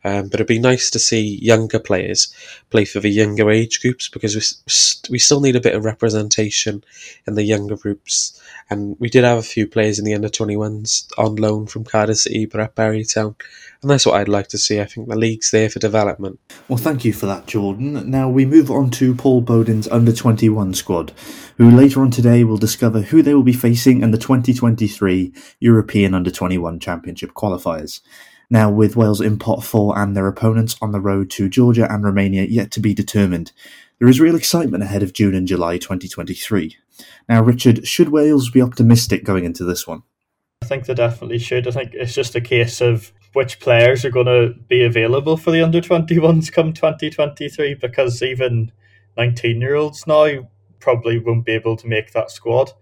Um, 0.04 0.30
but 0.30 0.36
it'd 0.36 0.48
be 0.48 0.60
nice 0.60 0.90
to 0.92 1.00
see 1.00 1.38
younger 1.42 1.80
players 1.80 2.34
play 2.70 2.86
for 2.86 3.00
the 3.00 3.10
younger 3.10 3.52
age 3.52 3.82
groups 3.82 4.10
because 4.10 4.36
we, 4.36 5.12
we 5.12 5.20
still 5.20 5.42
need 5.42 5.56
a 5.56 5.62
bit 5.62 5.76
of 5.76 5.86
representation 5.86 6.84
in 7.28 7.36
the 7.36 7.44
younger 7.44 7.78
groups. 7.78 8.40
And 8.70 8.96
we 9.00 9.10
did 9.10 9.24
have 9.24 9.38
a 9.38 9.44
few 9.44 9.68
players 9.68 10.00
in 10.00 10.06
the 10.06 10.16
under 10.16 10.30
21s 10.30 11.12
on 11.18 11.36
loan 11.36 11.68
from 11.68 11.84
Cardiff 11.84 12.18
City, 12.18 12.46
but 12.46 12.62
at 12.62 12.74
Barry 12.74 13.04
Town. 13.04 13.36
And 13.82 13.92
that's 13.92 14.06
what 14.06 14.16
I'd 14.16 14.28
like 14.28 14.48
to 14.50 14.58
see. 14.58 14.80
I 14.80 14.86
think 14.86 15.10
the 15.10 15.16
league's 15.16 15.52
there 15.52 15.70
for 15.70 15.80
development. 15.80 16.40
Well, 16.68 16.78
thank 16.78 17.04
you 17.04 17.14
for 17.14 17.26
that, 17.26 17.48
Jordan. 17.48 18.10
Now 18.10 18.30
we 18.30 18.46
move 18.46 18.72
on 18.72 18.90
to 18.92 19.14
Paul 19.14 19.42
Bowden's 19.42 19.88
under 19.88 20.14
21 20.14 20.74
squad, 20.74 21.12
who 21.58 21.70
later 21.70 22.02
on 22.02 22.12
today 22.12 22.44
will 22.44 22.58
discover 22.58 23.02
who 23.02 23.22
they 23.22 23.34
will 23.34 23.44
be 23.44 23.54
facing 23.54 24.02
in 24.02 24.12
the 24.12 24.18
2023 24.18 25.34
European 25.60 26.14
Under 26.14 26.32
21 26.32 26.80
Championship 26.80 27.34
qualifiers. 27.34 28.02
Now, 28.52 28.70
with 28.70 28.98
Wales 28.98 29.22
in 29.22 29.40
pot 29.40 29.64
four 29.64 29.98
and 29.98 30.16
their 30.16 30.28
opponents 30.28 30.76
on 30.82 30.92
the 30.92 31.00
road 31.00 31.30
to 31.32 31.48
Georgia 31.48 31.90
and 31.90 32.04
Romania 32.04 32.44
yet 32.44 32.70
to 32.72 32.82
be 32.82 32.94
determined, 32.94 33.54
there 33.98 34.10
is 34.10 34.20
real 34.20 34.36
excitement 34.36 34.84
ahead 34.84 35.04
of 35.04 35.14
June 35.14 35.34
and 35.34 35.48
July 35.48 35.78
2023. 35.78 36.76
Now, 37.30 37.42
Richard, 37.42 37.88
should 37.88 38.10
Wales 38.10 38.50
be 38.50 38.62
optimistic 38.62 39.24
going 39.24 39.46
into 39.46 39.64
this 39.64 39.88
one? 39.88 40.04
I 40.62 40.66
think 40.66 40.86
they 40.86 40.94
definitely 40.94 41.40
should. 41.40 41.66
I 41.66 41.72
think 41.72 41.94
it's 41.94 42.14
just 42.14 42.36
a 42.36 42.42
case 42.42 42.82
of 42.82 43.14
which 43.32 43.62
players 43.62 44.04
are 44.04 44.12
going 44.12 44.26
to 44.26 44.54
be 44.68 44.84
available 44.84 45.38
for 45.38 45.52
the 45.52 45.62
under 45.62 45.80
21s 45.80 46.52
come 46.52 46.74
2023 46.74 47.76
because 47.76 48.22
even 48.22 48.74
19 49.16 49.62
year 49.62 49.76
olds 49.76 50.06
now 50.06 50.50
probably 50.82 51.20
won't 51.20 51.46
be 51.46 51.54
able 51.54 51.78
to 51.78 51.88
make 51.88 52.12
that 52.12 52.30
squad. 52.30 52.74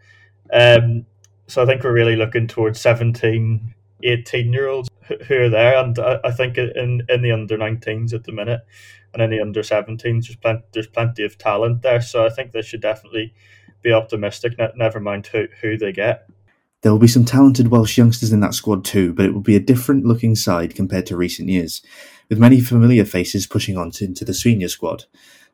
Um, 0.52 1.06
so 1.46 1.62
I 1.62 1.68
think 1.68 1.84
we're 1.84 1.94
really 1.94 2.16
looking 2.16 2.48
towards 2.48 2.82
17, 2.82 3.76
18 4.02 4.52
year 4.52 4.68
olds 4.68 4.90
who 5.28 5.36
are 5.36 5.50
there, 5.50 5.78
and 5.78 5.98
I, 6.00 6.20
I 6.24 6.32
think 6.32 6.58
in 6.58 7.04
in 7.10 7.22
the 7.22 7.32
under 7.32 7.58
19s 7.58 8.14
at 8.14 8.24
the 8.24 8.32
minute, 8.32 8.62
and 9.14 9.22
in 9.22 9.30
the 9.30 9.42
under 9.42 9.62
17s, 9.62 10.02
there's 10.02 10.36
plenty 10.36 10.64
there's 10.74 10.88
plenty 10.88 11.24
of 11.24 11.38
talent 11.38 11.82
there. 11.82 12.02
So 12.02 12.26
I 12.26 12.30
think 12.30 12.52
they 12.52 12.62
should 12.62 12.82
definitely 12.82 13.34
be 13.82 13.92
optimistic. 13.92 14.54
never 14.76 15.00
mind 15.00 15.28
who 15.28 15.48
who 15.62 15.78
they 15.78 15.92
get. 15.92 16.30
There 16.82 16.92
will 16.94 17.00
be 17.00 17.08
some 17.08 17.26
talented 17.26 17.68
Welsh 17.68 17.98
youngsters 17.98 18.32
in 18.32 18.40
that 18.40 18.54
squad 18.54 18.86
too, 18.86 19.14
but 19.14 19.26
it 19.26 19.34
will 19.34 19.42
be 19.42 19.58
a 19.58 19.62
different 19.62 20.06
looking 20.06 20.36
side 20.36 20.76
compared 20.76 21.06
to 21.08 21.18
recent 21.18 21.50
years, 21.50 21.82
with 22.30 22.40
many 22.40 22.62
familiar 22.62 23.04
faces 23.04 23.46
pushing 23.46 23.78
on 23.78 23.92
to, 23.92 24.06
into 24.06 24.24
the 24.24 24.34
senior 24.34 24.70
squad. 24.70 25.06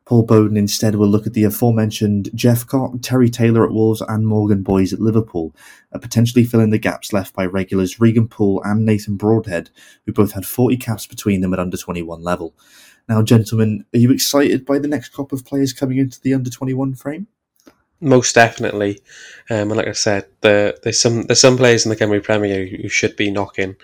Paul 0.05 0.23
Bowden 0.23 0.55
instead 0.55 0.95
will 0.95 1.07
look 1.07 1.25
at 1.25 1.33
the 1.33 1.43
aforementioned 1.43 2.29
Jephcott, 2.35 3.01
Terry 3.01 3.29
Taylor 3.29 3.65
at 3.65 3.71
Wolves, 3.71 4.01
and 4.01 4.27
Morgan 4.27 4.61
Boyes 4.61 4.93
at 4.93 4.99
Liverpool, 4.99 5.55
and 5.91 6.01
potentially 6.01 6.45
filling 6.45 6.69
the 6.69 6.77
gaps 6.77 7.11
left 7.11 7.33
by 7.33 7.45
regulars 7.45 7.99
Regan 7.99 8.27
Poole 8.27 8.61
and 8.63 8.85
Nathan 8.85 9.17
Broadhead, 9.17 9.71
who 10.05 10.13
both 10.13 10.33
had 10.33 10.45
40 10.45 10.77
caps 10.77 11.07
between 11.07 11.41
them 11.41 11.53
at 11.53 11.59
under 11.59 11.75
21 11.75 12.21
level. 12.21 12.53
Now, 13.09 13.23
gentlemen, 13.23 13.85
are 13.93 13.99
you 13.99 14.11
excited 14.11 14.63
by 14.63 14.77
the 14.77 14.87
next 14.87 15.09
crop 15.09 15.31
of 15.31 15.43
players 15.43 15.73
coming 15.73 15.97
into 15.97 16.21
the 16.21 16.35
under 16.35 16.51
21 16.51 16.93
frame? 16.95 17.27
Most 17.99 18.35
definitely, 18.35 18.99
um, 19.49 19.71
and 19.71 19.77
like 19.77 19.87
I 19.87 19.93
said, 19.93 20.27
the, 20.41 20.77
there's 20.83 20.99
some 20.99 21.23
there's 21.23 21.39
some 21.39 21.57
players 21.57 21.85
in 21.85 21.89
the 21.89 21.95
Cymru 21.95 22.21
Premier 22.21 22.65
who 22.65 22.89
should 22.89 23.15
be 23.15 23.31
knocking 23.31 23.77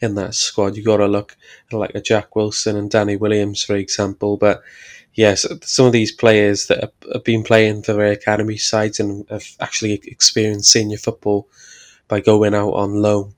in 0.00 0.14
that 0.14 0.34
squad. 0.34 0.76
You 0.76 0.82
got 0.82 0.96
to 0.96 1.06
look 1.06 1.36
at 1.70 1.78
like 1.78 1.94
a 1.94 2.00
Jack 2.00 2.34
Wilson 2.34 2.76
and 2.76 2.90
Danny 2.90 3.16
Williams, 3.16 3.62
for 3.62 3.76
example, 3.76 4.38
but 4.38 4.62
yes, 5.14 5.46
some 5.62 5.86
of 5.86 5.92
these 5.92 6.12
players 6.12 6.66
that 6.66 6.92
have, 7.12 7.24
been 7.24 7.42
playing 7.42 7.82
for 7.82 7.92
their 7.92 8.12
academy 8.12 8.56
sides 8.56 9.00
and 9.00 9.28
have 9.30 9.46
actually 9.60 10.00
experienced 10.04 10.70
senior 10.70 10.96
football 10.96 11.48
by 12.08 12.20
going 12.20 12.54
out 12.54 12.72
on 12.72 13.02
loan 13.02 13.34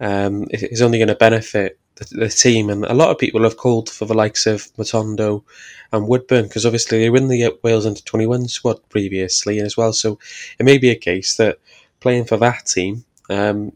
um, 0.00 0.46
is 0.50 0.82
only 0.82 0.98
going 0.98 1.08
to 1.08 1.14
benefit 1.14 1.78
the, 1.96 2.04
the, 2.16 2.28
team. 2.28 2.70
And 2.70 2.84
a 2.84 2.94
lot 2.94 3.10
of 3.10 3.18
people 3.18 3.42
have 3.44 3.56
called 3.56 3.88
for 3.88 4.04
the 4.04 4.14
likes 4.14 4.46
of 4.46 4.72
Matondo 4.76 5.44
and 5.92 6.08
Woodburn 6.08 6.44
because 6.44 6.66
obviously 6.66 6.98
they 6.98 7.10
were 7.10 7.16
in 7.16 7.28
the 7.28 7.56
Wales 7.62 7.86
under 7.86 8.00
21 8.00 8.48
squad 8.48 8.80
previously 8.88 9.60
as 9.60 9.76
well. 9.76 9.92
So 9.92 10.18
it 10.58 10.64
may 10.64 10.78
be 10.78 10.90
a 10.90 10.96
case 10.96 11.36
that 11.36 11.58
playing 12.00 12.24
for 12.24 12.36
that 12.38 12.66
team 12.66 13.04
um, 13.30 13.72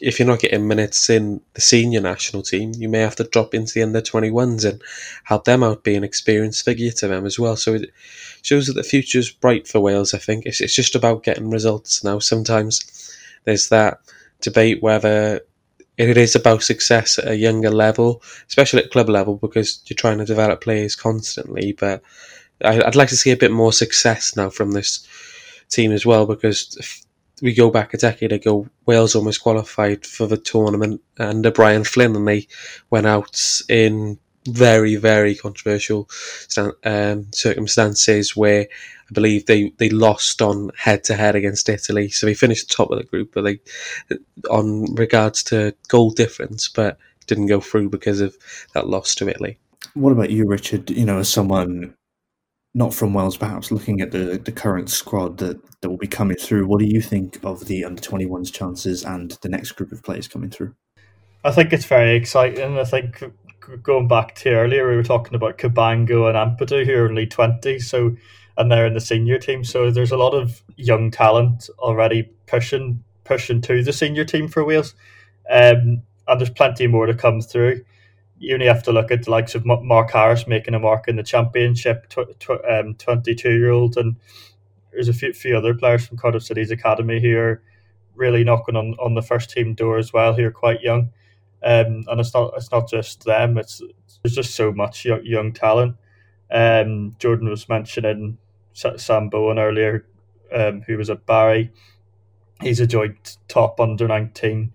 if 0.00 0.18
you're 0.18 0.28
not 0.28 0.40
getting 0.40 0.68
minutes 0.68 1.08
in 1.08 1.40
the 1.54 1.60
senior 1.60 2.00
national 2.00 2.42
team, 2.42 2.72
you 2.76 2.88
may 2.88 2.98
have 2.98 3.16
to 3.16 3.24
drop 3.24 3.54
into 3.54 3.74
the 3.74 3.82
under 3.82 4.02
21s 4.02 4.68
and 4.68 4.82
help 5.24 5.44
them 5.44 5.62
out, 5.62 5.84
be 5.84 5.94
an 5.94 6.04
experienced 6.04 6.64
figure 6.64 6.90
to 6.90 7.08
them 7.08 7.24
as 7.24 7.38
well. 7.38 7.56
So 7.56 7.74
it 7.74 7.90
shows 8.42 8.66
that 8.66 8.74
the 8.74 8.82
future's 8.82 9.30
bright 9.30 9.66
for 9.66 9.80
Wales, 9.80 10.12
I 10.12 10.18
think. 10.18 10.44
It's, 10.44 10.60
it's 10.60 10.74
just 10.74 10.94
about 10.94 11.24
getting 11.24 11.50
results 11.50 12.04
now. 12.04 12.18
Sometimes 12.18 13.16
there's 13.44 13.70
that 13.70 14.00
debate 14.42 14.82
whether 14.82 15.40
it 15.96 16.16
is 16.16 16.34
about 16.34 16.62
success 16.62 17.18
at 17.18 17.28
a 17.28 17.36
younger 17.36 17.70
level, 17.70 18.22
especially 18.48 18.82
at 18.82 18.90
club 18.90 19.08
level, 19.08 19.36
because 19.36 19.80
you're 19.86 19.96
trying 19.96 20.18
to 20.18 20.26
develop 20.26 20.60
players 20.60 20.94
constantly. 20.94 21.72
But 21.72 22.02
I'd 22.62 22.96
like 22.96 23.08
to 23.08 23.16
see 23.16 23.30
a 23.30 23.36
bit 23.36 23.50
more 23.50 23.72
success 23.72 24.36
now 24.36 24.50
from 24.50 24.72
this 24.72 25.06
team 25.70 25.92
as 25.92 26.04
well, 26.04 26.26
because 26.26 27.05
we 27.42 27.54
go 27.54 27.70
back 27.70 27.92
a 27.92 27.98
decade 27.98 28.32
ago, 28.32 28.68
Wales 28.86 29.14
almost 29.14 29.42
qualified 29.42 30.06
for 30.06 30.26
the 30.26 30.36
tournament 30.36 31.02
under 31.18 31.50
Brian 31.50 31.84
Flynn, 31.84 32.16
and 32.16 32.26
they 32.26 32.46
went 32.90 33.06
out 33.06 33.60
in 33.68 34.18
very, 34.48 34.96
very 34.96 35.34
controversial 35.34 36.08
um, 36.84 37.26
circumstances 37.32 38.36
where 38.36 38.62
I 38.62 39.12
believe 39.12 39.46
they, 39.46 39.70
they 39.78 39.90
lost 39.90 40.40
on 40.40 40.70
head 40.76 41.04
to 41.04 41.14
head 41.14 41.34
against 41.34 41.68
Italy. 41.68 42.08
So 42.10 42.26
they 42.26 42.34
finished 42.34 42.70
top 42.70 42.90
of 42.90 42.98
the 42.98 43.04
group, 43.04 43.32
but 43.34 43.42
they 43.42 43.60
on 44.48 44.94
regards 44.94 45.42
to 45.44 45.74
goal 45.88 46.10
difference, 46.10 46.68
but 46.68 46.98
didn't 47.26 47.46
go 47.46 47.60
through 47.60 47.90
because 47.90 48.20
of 48.20 48.36
that 48.72 48.88
loss 48.88 49.14
to 49.16 49.28
Italy. 49.28 49.58
What 49.94 50.12
about 50.12 50.30
you, 50.30 50.46
Richard? 50.46 50.90
You 50.90 51.04
know, 51.04 51.18
as 51.18 51.28
someone 51.28 51.94
not 52.76 52.92
from 52.92 53.14
Wales, 53.14 53.38
perhaps 53.38 53.72
looking 53.72 54.02
at 54.02 54.10
the, 54.10 54.38
the 54.44 54.52
current 54.52 54.90
squad 54.90 55.38
that, 55.38 55.58
that 55.80 55.88
will 55.88 55.96
be 55.96 56.06
coming 56.06 56.36
through, 56.36 56.66
what 56.66 56.78
do 56.78 56.84
you 56.84 57.00
think 57.00 57.42
of 57.42 57.64
the 57.64 57.82
under 57.82 58.02
21's 58.02 58.50
chances 58.50 59.02
and 59.02 59.30
the 59.40 59.48
next 59.48 59.72
group 59.72 59.92
of 59.92 60.02
players 60.02 60.28
coming 60.28 60.50
through? 60.50 60.74
I 61.42 61.52
think 61.52 61.72
it's 61.72 61.86
very 61.86 62.14
exciting. 62.14 62.78
I 62.78 62.84
think 62.84 63.24
going 63.82 64.08
back 64.08 64.34
to 64.34 64.50
earlier, 64.50 64.90
we 64.90 64.96
were 64.96 65.02
talking 65.02 65.34
about 65.34 65.56
Cabango 65.56 66.28
and 66.28 66.36
Ampadu, 66.36 66.84
who 66.84 66.94
are 66.96 67.08
only 67.08 67.26
20, 67.26 67.78
so 67.78 68.14
and 68.58 68.70
they're 68.70 68.86
in 68.86 68.92
the 68.92 69.00
senior 69.00 69.38
team. 69.38 69.64
So 69.64 69.90
there's 69.90 70.12
a 70.12 70.18
lot 70.18 70.34
of 70.34 70.62
young 70.76 71.10
talent 71.10 71.70
already 71.78 72.30
pushing 72.46 73.02
pushing 73.24 73.62
to 73.62 73.82
the 73.82 73.92
senior 73.92 74.24
team 74.26 74.48
for 74.48 74.64
Wales. 74.64 74.94
Um, 75.50 76.02
and 76.28 76.40
there's 76.40 76.50
plenty 76.50 76.86
more 76.86 77.06
to 77.06 77.14
come 77.14 77.40
through 77.40 77.84
you 78.38 78.54
only 78.54 78.66
have 78.66 78.82
to 78.82 78.92
look 78.92 79.10
at 79.10 79.24
the 79.24 79.30
likes 79.30 79.54
of 79.54 79.64
Mark 79.64 80.10
Harris 80.10 80.46
making 80.46 80.74
a 80.74 80.78
mark 80.78 81.08
in 81.08 81.16
the 81.16 81.22
championship, 81.22 82.12
um, 82.68 82.94
22 82.94 83.50
year 83.50 83.70
old, 83.70 83.96
and 83.96 84.16
there's 84.92 85.08
a 85.08 85.12
few, 85.12 85.32
few 85.32 85.56
other 85.56 85.74
players 85.74 86.06
from 86.06 86.18
Cardiff 86.18 86.42
City's 86.42 86.70
academy 86.70 87.20
who 87.20 87.36
are 87.36 87.62
really 88.14 88.44
knocking 88.44 88.76
on, 88.76 88.94
on 88.94 89.14
the 89.14 89.22
first 89.22 89.50
team 89.50 89.74
door 89.74 89.98
as 89.98 90.12
well, 90.12 90.34
who 90.34 90.44
are 90.44 90.50
quite 90.50 90.82
young. 90.82 91.10
Um, 91.62 92.04
and 92.08 92.20
it's 92.20 92.34
not 92.34 92.52
it's 92.56 92.70
not 92.70 92.88
just 92.88 93.24
them; 93.24 93.56
it's 93.56 93.82
there's 94.22 94.34
just 94.34 94.54
so 94.54 94.72
much 94.72 95.04
young, 95.04 95.24
young 95.24 95.52
talent. 95.52 95.96
Um, 96.50 97.16
Jordan 97.18 97.48
was 97.48 97.68
mentioning 97.68 98.38
Sam 98.74 99.30
Bowen 99.30 99.58
earlier, 99.58 100.06
um, 100.54 100.82
who 100.82 100.98
was 100.98 101.10
at 101.10 101.26
Barry. 101.26 101.72
He's 102.60 102.78
a 102.80 102.86
joint 102.86 103.38
top 103.48 103.80
under 103.80 104.06
nineteen 104.06 104.72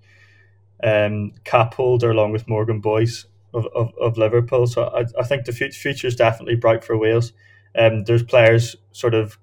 um, 0.84 1.34
cap 1.44 1.76
holder 1.76 2.10
along 2.10 2.32
with 2.32 2.48
Morgan 2.48 2.82
Boyes 2.82 3.28
of, 3.54 3.68
of, 3.76 3.92
of 4.00 4.18
Liverpool. 4.18 4.68
So 4.68 4.86
I, 4.86 5.06
I 5.20 5.24
think 5.24 5.46
the 5.46 5.52
future 5.52 6.08
is 6.08 6.16
definitely 6.16 6.56
bright 6.56 6.84
for 6.84 6.98
Wales. 6.98 7.34
Um, 7.78 8.04
there's 8.04 8.24
players 8.24 8.76
sort 8.92 9.14
of 9.14 9.38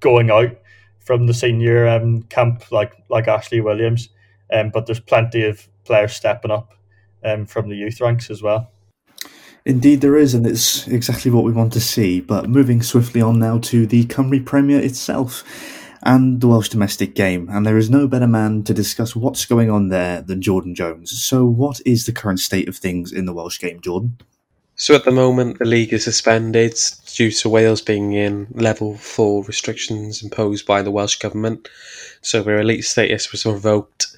going 0.00 0.30
out 0.30 0.56
from 1.00 1.26
the 1.26 1.34
senior 1.34 1.88
um, 1.88 2.22
camp 2.24 2.70
like 2.70 2.92
like 3.08 3.28
Ashley 3.28 3.60
Williams, 3.60 4.08
um, 4.52 4.70
but 4.70 4.86
there's 4.86 5.00
plenty 5.00 5.44
of 5.44 5.68
players 5.84 6.14
stepping 6.14 6.50
up 6.50 6.74
um, 7.24 7.46
from 7.46 7.68
the 7.68 7.76
youth 7.76 8.00
ranks 8.00 8.30
as 8.30 8.42
well. 8.42 8.70
Indeed, 9.64 10.00
there 10.00 10.16
is, 10.16 10.34
and 10.34 10.46
it's 10.46 10.88
exactly 10.88 11.30
what 11.30 11.44
we 11.44 11.52
want 11.52 11.72
to 11.74 11.80
see. 11.80 12.20
But 12.20 12.48
moving 12.48 12.82
swiftly 12.82 13.20
on 13.20 13.38
now 13.38 13.58
to 13.58 13.86
the 13.86 14.04
Cymru 14.04 14.44
Premier 14.44 14.80
itself 14.80 15.44
and 16.02 16.40
the 16.40 16.48
Welsh 16.48 16.68
domestic 16.68 17.14
game, 17.14 17.48
and 17.50 17.64
there 17.64 17.78
is 17.78 17.90
no 17.90 18.08
better 18.08 18.26
man 18.26 18.62
to 18.64 18.74
discuss 18.74 19.14
what's 19.14 19.44
going 19.44 19.70
on 19.70 19.88
there 19.88 20.22
than 20.22 20.42
Jordan 20.42 20.74
Jones. 20.74 21.10
So, 21.22 21.44
what 21.44 21.80
is 21.86 22.06
the 22.06 22.12
current 22.12 22.40
state 22.40 22.68
of 22.68 22.76
things 22.76 23.12
in 23.12 23.26
the 23.26 23.32
Welsh 23.32 23.58
game, 23.58 23.80
Jordan? 23.80 24.18
So 24.74 24.94
at 24.94 25.04
the 25.04 25.12
moment, 25.12 25.58
the 25.58 25.64
league 25.64 25.92
is 25.92 26.04
suspended 26.04 26.76
due 27.14 27.30
to 27.30 27.48
Wales 27.48 27.82
being 27.82 28.14
in 28.14 28.48
level 28.54 28.96
four 28.96 29.44
restrictions 29.44 30.22
imposed 30.22 30.66
by 30.66 30.82
the 30.82 30.90
Welsh 30.90 31.16
government. 31.16 31.68
So 32.22 32.42
their 32.42 32.58
elite 32.58 32.84
status 32.84 33.30
was 33.30 33.46
revoked 33.46 34.08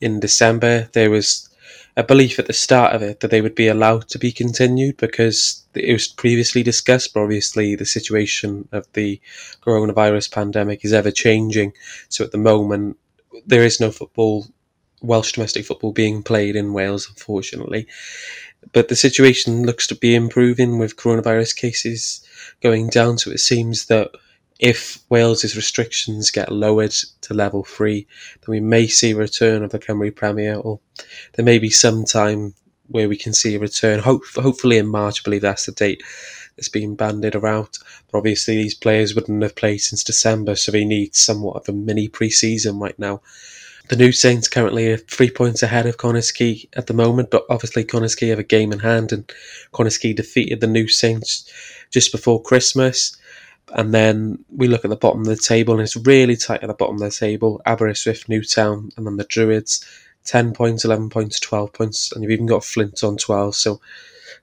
in 0.00 0.20
December. 0.20 0.88
There 0.92 1.10
was 1.10 1.48
a 1.96 2.02
belief 2.02 2.38
at 2.38 2.46
the 2.46 2.52
start 2.52 2.94
of 2.94 3.02
it 3.02 3.20
that 3.20 3.30
they 3.30 3.40
would 3.40 3.54
be 3.54 3.68
allowed 3.68 4.08
to 4.08 4.18
be 4.18 4.32
continued 4.32 4.96
because 4.96 5.64
it 5.74 5.92
was 5.92 6.08
previously 6.08 6.62
discussed, 6.62 7.14
but 7.14 7.22
obviously 7.22 7.76
the 7.76 7.86
situation 7.86 8.68
of 8.72 8.86
the 8.94 9.20
coronavirus 9.62 10.32
pandemic 10.32 10.84
is 10.84 10.92
ever 10.92 11.10
changing. 11.10 11.72
So 12.08 12.24
at 12.24 12.32
the 12.32 12.38
moment, 12.38 12.96
there 13.46 13.64
is 13.64 13.80
no 13.80 13.90
football, 13.90 14.46
Welsh 15.02 15.32
domestic 15.32 15.66
football 15.66 15.92
being 15.92 16.22
played 16.22 16.56
in 16.56 16.72
Wales, 16.72 17.08
unfortunately 17.08 17.86
but 18.72 18.88
the 18.88 18.96
situation 18.96 19.64
looks 19.64 19.86
to 19.88 19.94
be 19.94 20.14
improving 20.14 20.78
with 20.78 20.96
coronavirus 20.96 21.56
cases 21.56 22.24
going 22.62 22.88
down. 22.88 23.18
So 23.18 23.30
it 23.30 23.40
seems 23.40 23.86
that 23.86 24.10
if 24.60 24.98
Wales's 25.08 25.56
restrictions 25.56 26.30
get 26.30 26.52
lowered 26.52 26.94
to 27.22 27.34
level 27.34 27.64
three, 27.64 28.06
then 28.40 28.52
we 28.52 28.60
may 28.60 28.86
see 28.86 29.10
a 29.10 29.16
return 29.16 29.62
of 29.62 29.70
the 29.70 29.78
Cymru 29.78 30.14
Premier, 30.14 30.56
or 30.56 30.80
there 31.34 31.44
may 31.44 31.58
be 31.58 31.70
some 31.70 32.04
time 32.04 32.54
where 32.88 33.08
we 33.08 33.16
can 33.16 33.32
see 33.32 33.54
a 33.54 33.58
return. 33.58 34.00
Hope, 34.00 34.22
hopefully 34.34 34.78
in 34.78 34.86
March, 34.86 35.20
I 35.20 35.24
believe 35.24 35.42
that's 35.42 35.66
the 35.66 35.72
date 35.72 36.02
that's 36.56 36.68
being 36.68 36.94
banded 36.94 37.34
around. 37.34 37.70
But 38.10 38.18
obviously, 38.18 38.56
these 38.56 38.74
players 38.74 39.14
wouldn't 39.14 39.42
have 39.42 39.56
played 39.56 39.78
since 39.78 40.04
December, 40.04 40.54
so 40.54 40.70
they 40.70 40.84
need 40.84 41.14
somewhat 41.14 41.56
of 41.56 41.68
a 41.68 41.72
mini 41.72 42.08
pre-season 42.08 42.78
right 42.78 42.98
now. 42.98 43.22
The 43.88 43.96
new 43.96 44.12
Saints 44.12 44.48
currently 44.48 44.90
are 44.92 44.96
three 44.96 45.30
points 45.30 45.62
ahead 45.62 45.84
of 45.84 45.98
Quay 45.98 46.68
at 46.74 46.86
the 46.86 46.94
moment, 46.94 47.30
but 47.30 47.44
obviously 47.50 47.84
Quay 47.84 48.28
have 48.28 48.38
a 48.38 48.44
game 48.44 48.72
in 48.72 48.78
hand, 48.78 49.12
and 49.12 49.30
Quay 49.74 50.14
defeated 50.14 50.60
the 50.60 50.66
new 50.66 50.88
Saints 50.88 51.50
just 51.90 52.12
before 52.12 52.40
Christmas. 52.40 53.16
And 53.72 53.94
then 53.94 54.44
we 54.54 54.68
look 54.68 54.84
at 54.84 54.90
the 54.90 54.96
bottom 54.96 55.20
of 55.20 55.26
the 55.26 55.36
table, 55.36 55.74
and 55.74 55.82
it's 55.82 55.96
really 55.96 56.36
tight 56.36 56.62
at 56.62 56.68
the 56.68 56.74
bottom 56.74 56.96
of 56.96 57.00
the 57.00 57.10
table. 57.10 57.60
Aberystwyth, 57.66 58.28
Newtown, 58.28 58.90
and 58.96 59.06
then 59.06 59.16
the 59.16 59.24
Druids, 59.24 59.84
10 60.24 60.52
points, 60.52 60.84
11 60.84 61.10
points, 61.10 61.40
12 61.40 61.72
points, 61.72 62.12
and 62.12 62.22
you've 62.22 62.32
even 62.32 62.46
got 62.46 62.64
Flint 62.64 63.02
on 63.02 63.16
12. 63.16 63.54
So 63.54 63.80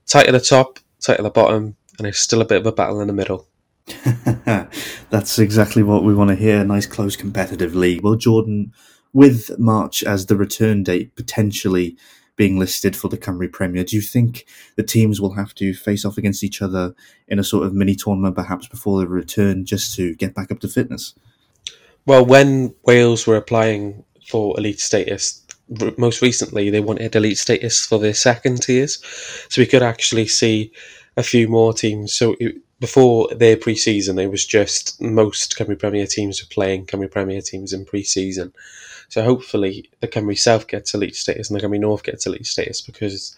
tight 0.06 0.26
at 0.26 0.32
the 0.32 0.40
top, 0.40 0.78
tight 1.00 1.18
at 1.18 1.22
the 1.22 1.30
bottom, 1.30 1.76
and 1.98 2.06
it's 2.06 2.18
still 2.18 2.40
a 2.40 2.46
bit 2.46 2.60
of 2.60 2.66
a 2.66 2.72
battle 2.72 3.00
in 3.00 3.06
the 3.06 3.12
middle. 3.12 3.46
That's 5.10 5.38
exactly 5.38 5.82
what 5.82 6.04
we 6.04 6.14
want 6.14 6.30
to 6.30 6.36
hear. 6.36 6.64
Nice, 6.64 6.86
close, 6.86 7.16
competitive 7.16 7.74
league. 7.74 8.02
Well, 8.02 8.14
Jordan, 8.14 8.72
with 9.12 9.58
March 9.58 10.02
as 10.02 10.26
the 10.26 10.36
return 10.36 10.82
date 10.82 11.14
potentially 11.16 11.96
being 12.36 12.58
listed 12.58 12.96
for 12.96 13.08
the 13.08 13.18
Cymru 13.18 13.52
Premier, 13.52 13.84
do 13.84 13.96
you 13.96 14.02
think 14.02 14.46
the 14.76 14.82
teams 14.82 15.20
will 15.20 15.34
have 15.34 15.54
to 15.56 15.74
face 15.74 16.04
off 16.04 16.18
against 16.18 16.42
each 16.42 16.62
other 16.62 16.94
in 17.28 17.38
a 17.38 17.44
sort 17.44 17.66
of 17.66 17.74
mini 17.74 17.94
tournament 17.94 18.34
perhaps 18.34 18.66
before 18.68 19.00
the 19.00 19.06
return 19.06 19.64
just 19.64 19.94
to 19.96 20.14
get 20.14 20.34
back 20.34 20.50
up 20.50 20.60
to 20.60 20.68
fitness? 20.68 21.14
Well, 22.06 22.24
when 22.24 22.74
Wales 22.84 23.26
were 23.26 23.36
applying 23.36 24.04
for 24.28 24.58
elite 24.58 24.80
status, 24.80 25.44
most 25.96 26.22
recently 26.22 26.70
they 26.70 26.80
wanted 26.80 27.14
elite 27.14 27.38
status 27.38 27.84
for 27.84 27.98
their 27.98 28.14
second 28.14 28.62
tiers, 28.62 28.98
so 29.48 29.62
we 29.62 29.66
could 29.66 29.82
actually 29.82 30.26
see 30.26 30.72
a 31.16 31.22
few 31.22 31.48
more 31.48 31.72
teams. 31.72 32.12
So 32.12 32.34
before 32.80 33.28
their 33.28 33.56
pre-season, 33.56 34.18
it 34.18 34.30
was 34.30 34.44
just 34.44 35.00
most 35.00 35.56
Cymru 35.56 35.78
Premier 35.78 36.06
teams 36.06 36.42
were 36.42 36.48
playing 36.52 36.86
Cymru 36.86 37.10
Premier 37.10 37.40
teams 37.40 37.72
in 37.72 37.84
pre-season. 37.84 38.52
So 39.12 39.22
hopefully 39.22 39.90
the 40.00 40.08
Cymru 40.08 40.38
South 40.38 40.68
gets 40.68 40.94
elite 40.94 41.16
status 41.16 41.50
and 41.50 41.60
the 41.60 41.62
Cymru 41.62 41.78
North 41.78 42.02
gets 42.02 42.24
elite 42.24 42.46
status 42.46 42.80
because 42.80 43.36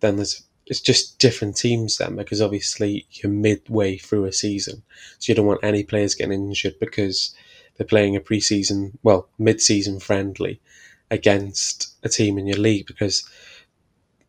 then 0.00 0.16
there's 0.16 0.42
it's 0.64 0.80
just 0.80 1.18
different 1.18 1.58
teams 1.58 1.98
then 1.98 2.16
because 2.16 2.40
obviously 2.40 3.06
you're 3.10 3.30
midway 3.30 3.98
through 3.98 4.24
a 4.24 4.32
season, 4.32 4.82
so 5.18 5.30
you 5.30 5.34
don't 5.34 5.44
want 5.44 5.62
any 5.62 5.84
players 5.84 6.14
getting 6.14 6.32
injured 6.32 6.80
because 6.80 7.34
they're 7.76 7.86
playing 7.86 8.16
a 8.16 8.20
pre-season, 8.20 8.98
well, 9.02 9.28
mid-season 9.38 10.00
friendly 10.00 10.58
against 11.10 11.94
a 12.02 12.08
team 12.08 12.38
in 12.38 12.46
your 12.46 12.56
league 12.56 12.86
because 12.86 13.28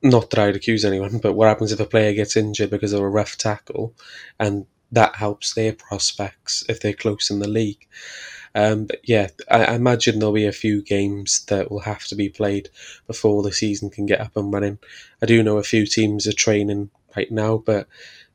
not 0.02 0.30
that 0.32 0.40
I'd 0.40 0.58
accuse 0.58 0.84
anyone, 0.84 1.20
but 1.20 1.36
what 1.36 1.48
happens 1.48 1.72
if 1.72 1.80
a 1.80 1.86
player 1.86 2.12
gets 2.12 2.36
injured 2.36 2.70
because 2.70 2.92
of 2.92 3.00
a 3.00 3.08
rough 3.08 3.38
tackle, 3.38 3.94
and 4.42 4.66
that 4.92 5.16
helps 5.16 5.54
their 5.54 5.72
prospects 5.72 6.66
if 6.68 6.82
they're 6.82 6.92
close 6.92 7.30
in 7.30 7.40
the 7.40 7.48
league. 7.48 7.88
Um, 8.54 8.86
but 8.86 9.00
yeah, 9.04 9.30
I, 9.50 9.66
I, 9.66 9.76
imagine 9.76 10.20
there'll 10.20 10.34
be 10.34 10.46
a 10.46 10.52
few 10.52 10.82
games 10.82 11.46
that 11.46 11.72
will 11.72 11.80
have 11.80 12.06
to 12.08 12.16
be 12.16 12.28
played 12.30 12.70
before 13.08 13.44
the 13.44 13.52
season 13.52 13.90
can 13.90 14.06
get 14.06 14.20
up 14.20 14.36
and 14.36 14.52
running. 14.52 14.78
I 15.22 15.26
do 15.26 15.42
know 15.42 15.58
a 15.58 15.64
few 15.64 15.86
teams 15.86 16.28
are 16.28 16.34
training 16.34 16.90
right 17.16 17.32
now, 17.32 17.58
but 17.58 17.88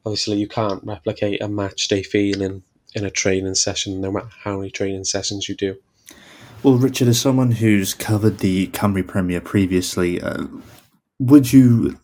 obviously 0.07 0.38
you 0.38 0.48
can't 0.48 0.85
replicate 0.85 1.42
a 1.42 1.48
match 1.48 1.88
day 1.88 2.02
feeling 2.02 2.62
in 2.94 3.05
a 3.05 3.11
training 3.11 3.57
session, 3.57 4.00
no 4.00 4.11
matter 4.11 4.31
how 4.42 4.57
many 4.57 4.70
training 4.70 5.05
sessions 5.05 5.48
you 5.48 5.55
do. 5.55 5.76
Well, 6.62 6.76
Richard, 6.76 7.09
as 7.09 7.20
someone 7.20 7.52
who's 7.52 7.92
covered 7.92 8.38
the 8.38 8.68
Cymru 8.68 9.07
Premier 9.07 9.42
previously, 9.42 10.20
uh, 10.20 10.46
would 11.18 11.52
you 11.52 11.98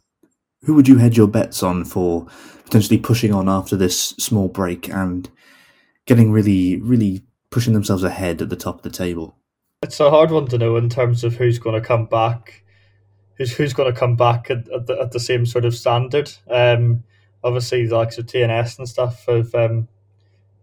who 0.65 0.75
would 0.75 0.87
you 0.87 0.99
hedge 0.99 1.17
your 1.17 1.27
bets 1.27 1.63
on 1.63 1.85
for 1.85 2.27
potentially 2.65 2.99
pushing 2.99 3.33
on 3.33 3.49
after 3.49 3.77
this 3.77 4.11
small 4.19 4.49
break 4.49 4.89
and 4.89 5.29
getting 6.07 6.31
really, 6.31 6.77
really 6.81 7.23
pushing 7.53 7.75
themselves 7.75 8.03
ahead 8.03 8.43
at 8.43 8.49
the 8.49 8.57
top 8.57 8.77
of 8.77 8.83
the 8.83 8.91
table? 8.91 9.37
It's 9.83 10.01
a 10.01 10.11
hard 10.11 10.33
one 10.33 10.49
to 10.49 10.59
know 10.59 10.77
in 10.77 10.89
terms 10.89 11.23
of 11.23 11.37
who's 11.37 11.59
going 11.59 11.81
to 11.81 11.87
come 11.87 12.07
back, 12.07 12.65
who's 13.37 13.53
who's 13.53 13.73
going 13.73 13.93
to 13.93 13.99
come 13.99 14.17
back 14.17 14.51
at, 14.51 14.69
at, 14.71 14.87
the, 14.87 14.99
at 15.01 15.13
the 15.13 15.21
same 15.21 15.47
sort 15.47 15.65
of 15.65 15.75
standard. 15.75 16.33
Um, 16.51 17.05
obviously, 17.45 17.87
the 17.87 17.97
likes 17.97 18.19
of 18.19 18.27
TNS 18.27 18.79
and 18.79 18.89
stuff 18.89 19.27
have 19.27 19.55
um, 19.55 19.89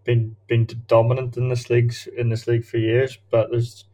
been 0.04 0.36
been 0.48 0.68
dominant 0.88 1.38
in 1.38 1.50
this 1.50 1.70
league 1.70 1.94
in 2.18 2.30
this 2.30 2.48
league 2.48 2.66
for 2.66 2.78
years, 2.78 3.18
but 3.30 3.52
there's. 3.52 3.86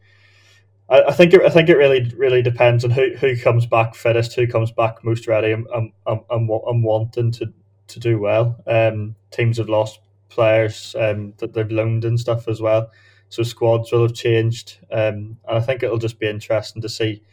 I, 0.87 1.01
I 1.03 1.11
think 1.13 1.33
it, 1.33 1.41
I 1.41 1.49
think 1.49 1.69
it 1.69 1.77
really 1.77 2.11
really 2.15 2.43
depends 2.43 2.85
on 2.85 2.91
who, 2.91 3.15
who 3.15 3.35
comes 3.35 3.65
back 3.65 3.95
fittest, 3.95 4.35
who 4.35 4.47
comes 4.47 4.71
back 4.71 5.03
most 5.03 5.27
ready 5.27 5.51
and, 5.51 5.65
and, 5.73 5.91
and, 6.05 6.21
and 6.29 6.83
wanting 6.83 7.31
to, 7.31 7.51
to 7.87 7.99
do 7.99 8.19
well. 8.19 8.55
Um, 8.67 9.15
teams 9.31 9.57
have 9.57 9.69
lost 9.69 9.99
players 10.35 10.95
um, 10.99 11.33
that 11.37 11.53
they've 11.53 11.71
loaned 11.71 12.05
and 12.05 12.19
stuff 12.19 12.47
as 12.47 12.61
well. 12.61 12.91
So 13.29 13.41
squads 13.41 13.91
will 13.91 14.03
have 14.03 14.13
changed, 14.13 14.77
um, 14.91 15.37
and 15.47 15.57
I 15.57 15.59
think 15.59 15.81
it'll 15.81 15.97
just 15.97 16.19
be 16.19 16.29
interesting 16.29 16.81
to 16.83 16.89
see 16.89 17.23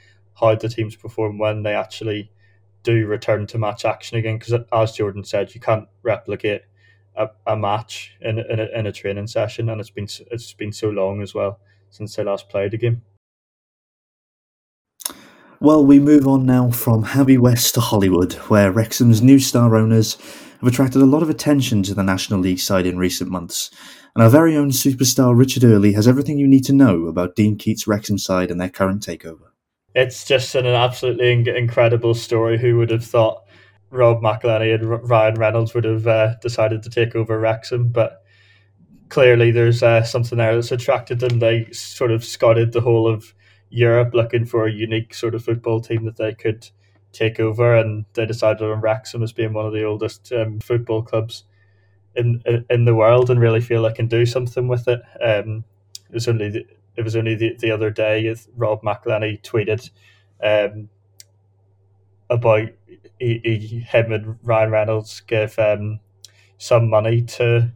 how 0.40 0.54
the 0.54 0.68
teams 0.68 0.96
perform 0.96 1.38
when 1.38 1.62
they 1.62 1.74
actually 1.74 2.30
do 2.82 3.06
return 3.06 3.46
to 3.48 3.58
match 3.58 3.84
action 3.84 4.16
again. 4.16 4.38
Because 4.38 4.64
as 4.72 4.92
Jordan 4.92 5.24
said, 5.24 5.54
you 5.54 5.60
can't 5.60 5.88
replicate 6.02 6.62
a, 7.14 7.28
a 7.46 7.56
match 7.56 8.16
in 8.20 8.38
in 8.38 8.60
a, 8.60 8.78
in 8.78 8.86
a 8.86 8.92
training 8.92 9.26
session, 9.26 9.68
and 9.68 9.80
it's 9.80 9.90
been 9.90 10.08
it's 10.30 10.54
been 10.54 10.72
so 10.72 10.88
long 10.88 11.20
as 11.22 11.34
well 11.34 11.60
since 11.90 12.16
they 12.16 12.24
last 12.24 12.48
played 12.48 12.72
a 12.72 12.78
game. 12.78 13.02
Well, 15.62 15.86
we 15.86 16.00
move 16.00 16.26
on 16.26 16.44
now 16.44 16.72
from 16.72 17.04
Haverfordwest 17.04 17.74
to 17.74 17.80
Hollywood, 17.80 18.32
where 18.48 18.72
Wrexham's 18.72 19.22
new 19.22 19.38
star 19.38 19.76
owners 19.76 20.16
have 20.58 20.66
attracted 20.66 21.00
a 21.00 21.06
lot 21.06 21.22
of 21.22 21.30
attention 21.30 21.84
to 21.84 21.94
the 21.94 22.02
National 22.02 22.40
League 22.40 22.58
side 22.58 22.84
in 22.84 22.98
recent 22.98 23.30
months, 23.30 23.70
and 24.16 24.24
our 24.24 24.28
very 24.28 24.56
own 24.56 24.70
superstar 24.70 25.38
Richard 25.38 25.62
Early 25.62 25.92
has 25.92 26.08
everything 26.08 26.36
you 26.36 26.48
need 26.48 26.64
to 26.64 26.72
know 26.72 27.06
about 27.06 27.36
Dean 27.36 27.56
Keates' 27.56 27.86
Wrexham 27.86 28.18
side 28.18 28.50
and 28.50 28.60
their 28.60 28.70
current 28.70 29.06
takeover. 29.06 29.50
It's 29.94 30.24
just 30.24 30.56
an 30.56 30.66
absolutely 30.66 31.30
incredible 31.56 32.14
story. 32.14 32.58
Who 32.58 32.78
would 32.78 32.90
have 32.90 33.04
thought 33.04 33.44
Rob 33.90 34.20
McElhenney 34.20 34.74
and 34.74 35.08
Ryan 35.08 35.36
Reynolds 35.36 35.74
would 35.74 35.84
have 35.84 36.08
uh, 36.08 36.34
decided 36.42 36.82
to 36.82 36.90
take 36.90 37.14
over 37.14 37.38
Wrexham? 37.38 37.90
But 37.90 38.24
clearly, 39.10 39.52
there's 39.52 39.84
uh, 39.84 40.02
something 40.02 40.38
there 40.38 40.56
that's 40.56 40.72
attracted 40.72 41.20
them. 41.20 41.38
They 41.38 41.70
sort 41.70 42.10
of 42.10 42.24
scouted 42.24 42.72
the 42.72 42.80
whole 42.80 43.06
of 43.06 43.32
Europe 43.72 44.12
looking 44.12 44.44
for 44.44 44.66
a 44.66 44.72
unique 44.72 45.14
sort 45.14 45.34
of 45.34 45.42
football 45.42 45.80
team 45.80 46.04
that 46.04 46.18
they 46.18 46.34
could 46.34 46.68
take 47.10 47.40
over, 47.40 47.74
and 47.74 48.04
they 48.12 48.26
decided 48.26 48.62
on 48.62 48.80
Wrexham 48.80 49.22
as 49.22 49.32
being 49.32 49.54
one 49.54 49.66
of 49.66 49.72
the 49.72 49.84
oldest 49.84 50.30
um, 50.32 50.60
football 50.60 51.02
clubs 51.02 51.44
in 52.14 52.42
in 52.68 52.84
the 52.84 52.94
world, 52.94 53.30
and 53.30 53.40
really 53.40 53.62
feel 53.62 53.82
they 53.82 53.92
can 53.92 54.08
do 54.08 54.26
something 54.26 54.68
with 54.68 54.86
it. 54.88 55.00
Um, 55.24 55.64
it 56.10 56.14
was 56.14 56.28
only 56.28 56.50
the, 56.50 56.66
it 56.96 57.02
was 57.02 57.16
only 57.16 57.34
the, 57.34 57.56
the 57.58 57.70
other 57.70 57.90
day 57.90 58.34
Rob 58.54 58.82
McElhenney 58.82 59.40
tweeted 59.42 59.90
um, 60.42 60.90
about 62.28 62.68
he, 63.18 63.40
he, 63.42 63.80
him 63.80 64.12
and 64.12 64.38
Ryan 64.42 64.70
Reynolds 64.70 65.20
gave 65.20 65.58
um, 65.58 66.00
some 66.58 66.90
money 66.90 67.22
to 67.22 67.72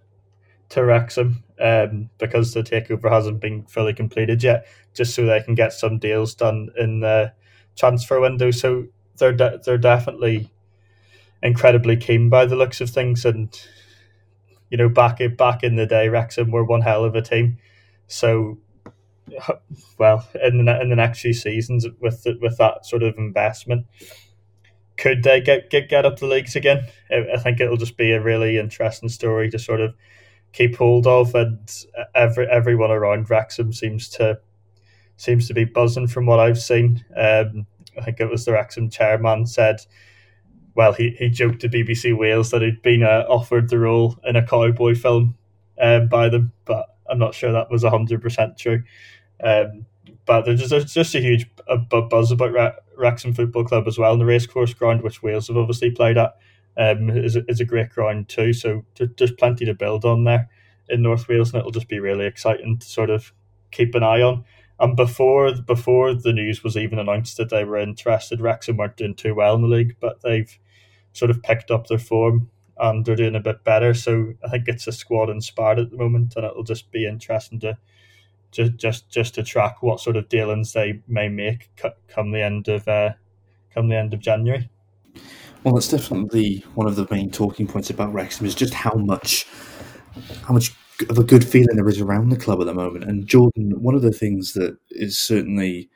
to 0.68 0.84
Wrexham 0.84 1.42
um, 1.60 2.10
because 2.18 2.52
the 2.52 2.62
takeover 2.62 3.10
hasn't 3.10 3.40
been 3.40 3.64
fully 3.66 3.94
completed 3.94 4.42
yet, 4.42 4.66
just 4.94 5.14
so 5.14 5.24
they 5.24 5.42
can 5.42 5.54
get 5.54 5.72
some 5.72 5.98
deals 5.98 6.34
done 6.34 6.68
in 6.76 7.00
the 7.00 7.32
transfer 7.76 8.20
window. 8.20 8.50
So 8.50 8.86
they're 9.18 9.32
de- 9.32 9.60
they're 9.64 9.78
definitely 9.78 10.50
incredibly 11.42 11.96
keen 11.96 12.28
by 12.28 12.46
the 12.46 12.56
looks 12.56 12.80
of 12.80 12.90
things, 12.90 13.24
and 13.24 13.48
you 14.70 14.76
know 14.76 14.88
back 14.88 15.20
back 15.36 15.62
in 15.62 15.76
the 15.76 15.86
day, 15.86 16.08
Wrexham 16.08 16.50
were 16.50 16.64
one 16.64 16.82
hell 16.82 17.04
of 17.04 17.14
a 17.14 17.22
team. 17.22 17.58
So, 18.06 18.58
well, 19.98 20.28
in 20.42 20.64
the 20.64 20.80
in 20.80 20.90
the 20.90 20.96
next 20.96 21.20
few 21.20 21.32
seasons 21.32 21.86
with 22.00 22.22
the, 22.22 22.38
with 22.40 22.58
that 22.58 22.86
sort 22.86 23.02
of 23.02 23.16
investment, 23.16 23.86
could 24.96 25.22
they 25.22 25.40
get, 25.40 25.70
get 25.70 25.88
get 25.88 26.06
up 26.06 26.18
the 26.18 26.26
leagues 26.26 26.56
again? 26.56 26.86
I 27.10 27.38
think 27.38 27.60
it'll 27.60 27.76
just 27.76 27.96
be 27.96 28.12
a 28.12 28.22
really 28.22 28.58
interesting 28.58 29.08
story 29.08 29.50
to 29.50 29.58
sort 29.58 29.80
of 29.80 29.94
keep 30.56 30.76
hold 30.76 31.06
of, 31.06 31.34
and 31.34 31.84
every 32.14 32.46
everyone 32.46 32.90
around 32.90 33.28
Wrexham 33.28 33.72
seems 33.72 34.08
to 34.10 34.40
seems 35.16 35.46
to 35.48 35.54
be 35.54 35.64
buzzing 35.64 36.08
from 36.08 36.26
what 36.26 36.40
I've 36.40 36.60
seen. 36.60 37.04
Um, 37.14 37.66
I 37.98 38.02
think 38.02 38.20
it 38.20 38.30
was 38.30 38.44
the 38.44 38.52
Wrexham 38.52 38.90
chairman 38.90 39.46
said, 39.46 39.80
well, 40.74 40.92
he, 40.92 41.10
he 41.18 41.30
joked 41.30 41.60
to 41.60 41.68
BBC 41.68 42.16
Wales 42.16 42.50
that 42.50 42.62
he'd 42.62 42.82
been 42.82 43.02
uh, 43.02 43.24
offered 43.28 43.70
the 43.70 43.78
role 43.78 44.18
in 44.24 44.36
a 44.36 44.46
cowboy 44.46 44.94
film 44.94 45.34
um, 45.80 46.08
by 46.08 46.28
them, 46.28 46.52
but 46.66 46.86
I'm 47.08 47.18
not 47.18 47.34
sure 47.34 47.52
that 47.52 47.70
was 47.70 47.82
100% 47.82 48.58
true. 48.58 48.82
Um, 49.42 49.86
but 50.26 50.44
there's 50.44 50.60
just, 50.60 50.70
there's 50.70 50.92
just 50.92 51.14
a 51.14 51.20
huge 51.20 51.48
a 51.68 51.78
buzz 51.78 52.30
about 52.30 52.74
Wrexham 52.96 53.32
Football 53.32 53.64
Club 53.64 53.88
as 53.88 53.98
well. 53.98 54.12
And 54.12 54.20
the 54.20 54.26
racecourse 54.26 54.74
ground, 54.74 55.02
which 55.02 55.22
Wales 55.22 55.48
have 55.48 55.56
obviously 55.56 55.90
played 55.90 56.18
at, 56.18 56.36
um, 56.76 57.10
is, 57.10 57.36
a, 57.36 57.44
is 57.48 57.60
a 57.60 57.64
great 57.64 57.90
ground 57.90 58.28
too. 58.28 58.52
So 58.52 58.84
there's 58.98 59.32
plenty 59.32 59.64
to 59.64 59.74
build 59.74 60.04
on 60.04 60.24
there 60.24 60.48
in 60.88 61.02
North 61.02 61.28
Wales, 61.28 61.52
and 61.52 61.60
it'll 61.60 61.70
just 61.70 61.88
be 61.88 61.98
really 61.98 62.26
exciting 62.26 62.78
to 62.78 62.86
sort 62.86 63.10
of 63.10 63.32
keep 63.70 63.94
an 63.94 64.02
eye 64.02 64.22
on. 64.22 64.44
And 64.78 64.94
before 64.94 65.52
before 65.54 66.14
the 66.14 66.32
news 66.32 66.62
was 66.62 66.76
even 66.76 66.98
announced 66.98 67.38
that 67.38 67.48
they 67.48 67.64
were 67.64 67.78
interested, 67.78 68.40
Wrexham 68.40 68.76
weren't 68.76 68.96
doing 68.96 69.14
too 69.14 69.34
well 69.34 69.54
in 69.54 69.62
the 69.62 69.68
league, 69.68 69.96
but 70.00 70.20
they've 70.22 70.58
sort 71.12 71.30
of 71.30 71.42
picked 71.42 71.70
up 71.70 71.86
their 71.86 71.98
form 71.98 72.50
and 72.78 73.04
they're 73.04 73.16
doing 73.16 73.34
a 73.34 73.40
bit 73.40 73.64
better. 73.64 73.94
So 73.94 74.34
I 74.44 74.48
think 74.50 74.68
it's 74.68 74.86
a 74.86 74.92
squad 74.92 75.30
inspired 75.30 75.78
at 75.78 75.90
the 75.90 75.96
moment, 75.96 76.34
and 76.36 76.44
it'll 76.44 76.62
just 76.62 76.90
be 76.90 77.06
interesting 77.06 77.58
to 77.60 77.78
just 78.50 78.76
just 78.76 79.10
just 79.10 79.34
to 79.34 79.42
track 79.42 79.82
what 79.82 80.00
sort 80.00 80.16
of 80.16 80.28
dealings 80.28 80.72
they 80.72 81.00
may 81.08 81.28
make 81.28 81.70
come 82.08 82.32
the 82.32 82.42
end 82.42 82.68
of 82.68 82.86
uh, 82.86 83.12
come 83.74 83.88
the 83.88 83.96
end 83.96 84.12
of 84.12 84.20
January. 84.20 84.68
Well, 85.66 85.74
that's 85.74 85.88
definitely 85.88 86.64
one 86.76 86.86
of 86.86 86.94
the 86.94 87.08
main 87.10 87.28
talking 87.28 87.66
points 87.66 87.90
about 87.90 88.12
Wrexham 88.12 88.46
is 88.46 88.54
just 88.54 88.72
how 88.72 88.92
much 88.92 89.48
how 90.44 90.54
much 90.54 90.72
of 91.10 91.18
a 91.18 91.24
good 91.24 91.44
feeling 91.44 91.74
there 91.74 91.88
is 91.88 92.00
around 92.00 92.28
the 92.28 92.36
club 92.36 92.60
at 92.60 92.66
the 92.66 92.72
moment. 92.72 93.02
And 93.02 93.26
Jordan, 93.26 93.82
one 93.82 93.96
of 93.96 94.02
the 94.02 94.12
things 94.12 94.52
that 94.52 94.78
is 94.90 95.18
certainly 95.18 95.90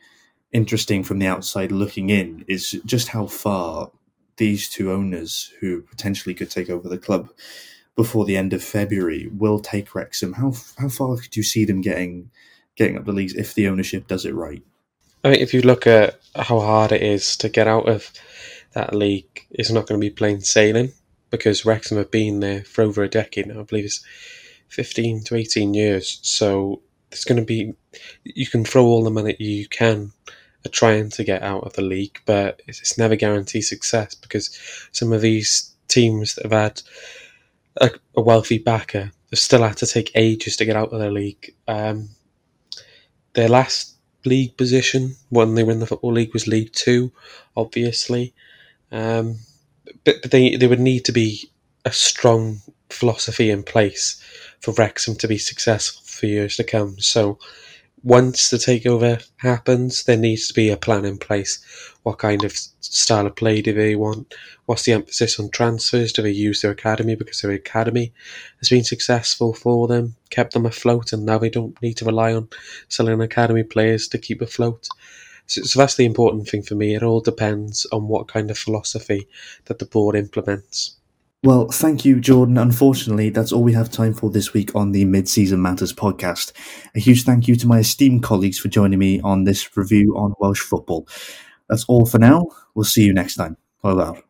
interesting 0.50 1.04
from 1.04 1.20
the 1.20 1.28
outside 1.28 1.70
looking 1.70 2.10
in 2.10 2.44
is 2.48 2.80
just 2.84 3.06
how 3.06 3.28
far 3.28 3.92
these 4.38 4.68
two 4.68 4.90
owners, 4.90 5.52
who 5.60 5.82
potentially 5.82 6.34
could 6.34 6.50
take 6.50 6.68
over 6.68 6.88
the 6.88 6.98
club 6.98 7.30
before 7.94 8.24
the 8.24 8.36
end 8.36 8.52
of 8.52 8.64
February, 8.64 9.30
will 9.38 9.60
take 9.60 9.94
Wrexham. 9.94 10.32
How 10.32 10.52
how 10.78 10.88
far 10.88 11.16
could 11.16 11.36
you 11.36 11.44
see 11.44 11.64
them 11.64 11.80
getting 11.80 12.28
getting 12.74 12.98
up 12.98 13.04
the 13.04 13.12
leagues 13.12 13.36
if 13.36 13.54
the 13.54 13.68
ownership 13.68 14.08
does 14.08 14.24
it 14.24 14.34
right? 14.34 14.64
I 15.22 15.30
mean, 15.30 15.40
if 15.40 15.54
you 15.54 15.60
look 15.62 15.86
at 15.86 16.18
how 16.34 16.58
hard 16.58 16.90
it 16.90 17.02
is 17.02 17.36
to 17.36 17.48
get 17.48 17.68
out 17.68 17.88
of 17.88 18.10
that 18.72 18.94
league, 18.94 19.46
is 19.50 19.70
not 19.70 19.86
going 19.86 20.00
to 20.00 20.04
be 20.04 20.10
plain 20.10 20.40
sailing 20.40 20.92
because 21.30 21.64
Wrexham 21.64 21.98
have 21.98 22.10
been 22.10 22.40
there 22.40 22.64
for 22.64 22.82
over 22.82 23.02
a 23.02 23.08
decade 23.08 23.46
now. 23.46 23.60
I 23.60 23.62
believe 23.62 23.84
it's 23.84 24.04
15 24.68 25.24
to 25.24 25.36
18 25.36 25.74
years. 25.74 26.18
So 26.22 26.82
there's 27.10 27.24
going 27.24 27.38
to 27.40 27.44
be, 27.44 27.74
you 28.24 28.46
can 28.46 28.64
throw 28.64 28.84
all 28.84 29.04
the 29.04 29.10
money 29.10 29.36
you 29.38 29.68
can 29.68 30.12
at 30.64 30.72
trying 30.72 31.10
to 31.10 31.24
get 31.24 31.42
out 31.42 31.64
of 31.64 31.72
the 31.74 31.82
league, 31.82 32.20
but 32.26 32.60
it's 32.66 32.98
never 32.98 33.16
guaranteed 33.16 33.64
success 33.64 34.14
because 34.14 34.56
some 34.92 35.12
of 35.12 35.20
these 35.20 35.74
teams 35.88 36.34
that 36.34 36.44
have 36.44 36.52
had 36.52 36.82
a, 37.80 37.90
a 38.16 38.20
wealthy 38.20 38.58
backer 38.58 39.12
have 39.30 39.38
still 39.38 39.62
had 39.62 39.76
to 39.78 39.86
take 39.86 40.10
ages 40.14 40.56
to 40.56 40.64
get 40.64 40.76
out 40.76 40.92
of 40.92 41.00
the 41.00 41.10
league. 41.10 41.54
Um, 41.66 42.10
their 43.32 43.48
last 43.48 43.94
league 44.24 44.56
position 44.56 45.16
when 45.30 45.54
they 45.54 45.62
were 45.64 45.72
in 45.72 45.80
the 45.80 45.86
Football 45.86 46.12
League 46.12 46.32
was 46.32 46.46
League 46.46 46.72
Two, 46.72 47.12
obviously. 47.56 48.34
Um, 48.92 49.38
but, 50.04 50.22
but 50.22 50.30
they, 50.30 50.56
they 50.56 50.66
would 50.66 50.80
need 50.80 51.04
to 51.06 51.12
be 51.12 51.50
a 51.84 51.92
strong 51.92 52.60
philosophy 52.90 53.50
in 53.50 53.62
place 53.62 54.22
for 54.60 54.72
Wrexham 54.72 55.16
to 55.16 55.28
be 55.28 55.38
successful 55.38 56.02
for 56.04 56.26
years 56.26 56.56
to 56.56 56.64
come. 56.64 56.98
So 56.98 57.38
once 58.02 58.48
the 58.50 58.56
takeover 58.56 59.26
happens, 59.38 60.04
there 60.04 60.16
needs 60.16 60.48
to 60.48 60.54
be 60.54 60.70
a 60.70 60.76
plan 60.76 61.04
in 61.04 61.18
place. 61.18 61.64
What 62.02 62.18
kind 62.18 62.44
of 62.44 62.56
style 62.80 63.26
of 63.26 63.36
play 63.36 63.60
do 63.60 63.74
they 63.74 63.94
want? 63.94 64.34
What's 64.66 64.84
the 64.84 64.92
emphasis 64.92 65.38
on 65.38 65.50
transfers? 65.50 66.12
Do 66.12 66.22
they 66.22 66.30
use 66.30 66.62
their 66.62 66.70
academy 66.70 67.14
because 67.14 67.40
their 67.40 67.50
academy 67.50 68.12
has 68.58 68.70
been 68.70 68.84
successful 68.84 69.52
for 69.52 69.86
them, 69.86 70.16
kept 70.30 70.54
them 70.54 70.64
afloat, 70.64 71.12
and 71.12 71.26
now 71.26 71.38
they 71.38 71.50
don't 71.50 71.80
need 71.82 71.98
to 71.98 72.06
rely 72.06 72.32
on 72.32 72.48
selling 72.88 73.20
academy 73.20 73.64
players 73.64 74.08
to 74.08 74.18
keep 74.18 74.40
afloat? 74.40 74.88
So, 75.50 75.62
so 75.62 75.80
that's 75.80 75.96
the 75.96 76.04
important 76.04 76.48
thing 76.48 76.62
for 76.62 76.76
me. 76.76 76.94
It 76.94 77.02
all 77.02 77.20
depends 77.20 77.84
on 77.90 78.06
what 78.06 78.28
kind 78.28 78.50
of 78.50 78.58
philosophy 78.58 79.26
that 79.64 79.80
the 79.80 79.84
board 79.84 80.14
implements. 80.14 80.96
Well, 81.42 81.68
thank 81.68 82.04
you, 82.04 82.20
Jordan. 82.20 82.56
Unfortunately, 82.56 83.30
that's 83.30 83.50
all 83.50 83.64
we 83.64 83.72
have 83.72 83.90
time 83.90 84.14
for 84.14 84.30
this 84.30 84.52
week 84.52 84.76
on 84.76 84.92
the 84.92 85.04
Mid 85.06 85.28
Season 85.28 85.60
Matters 85.60 85.92
podcast. 85.92 86.52
A 86.94 87.00
huge 87.00 87.24
thank 87.24 87.48
you 87.48 87.56
to 87.56 87.66
my 87.66 87.80
esteemed 87.80 88.22
colleagues 88.22 88.58
for 88.58 88.68
joining 88.68 88.98
me 89.00 89.20
on 89.22 89.42
this 89.42 89.76
review 89.76 90.14
on 90.16 90.34
Welsh 90.38 90.60
football. 90.60 91.08
That's 91.68 91.84
all 91.88 92.06
for 92.06 92.18
now. 92.18 92.46
We'll 92.74 92.84
see 92.84 93.04
you 93.04 93.12
next 93.12 93.34
time. 93.34 93.56
Bye 93.82 93.94
bye. 93.94 94.22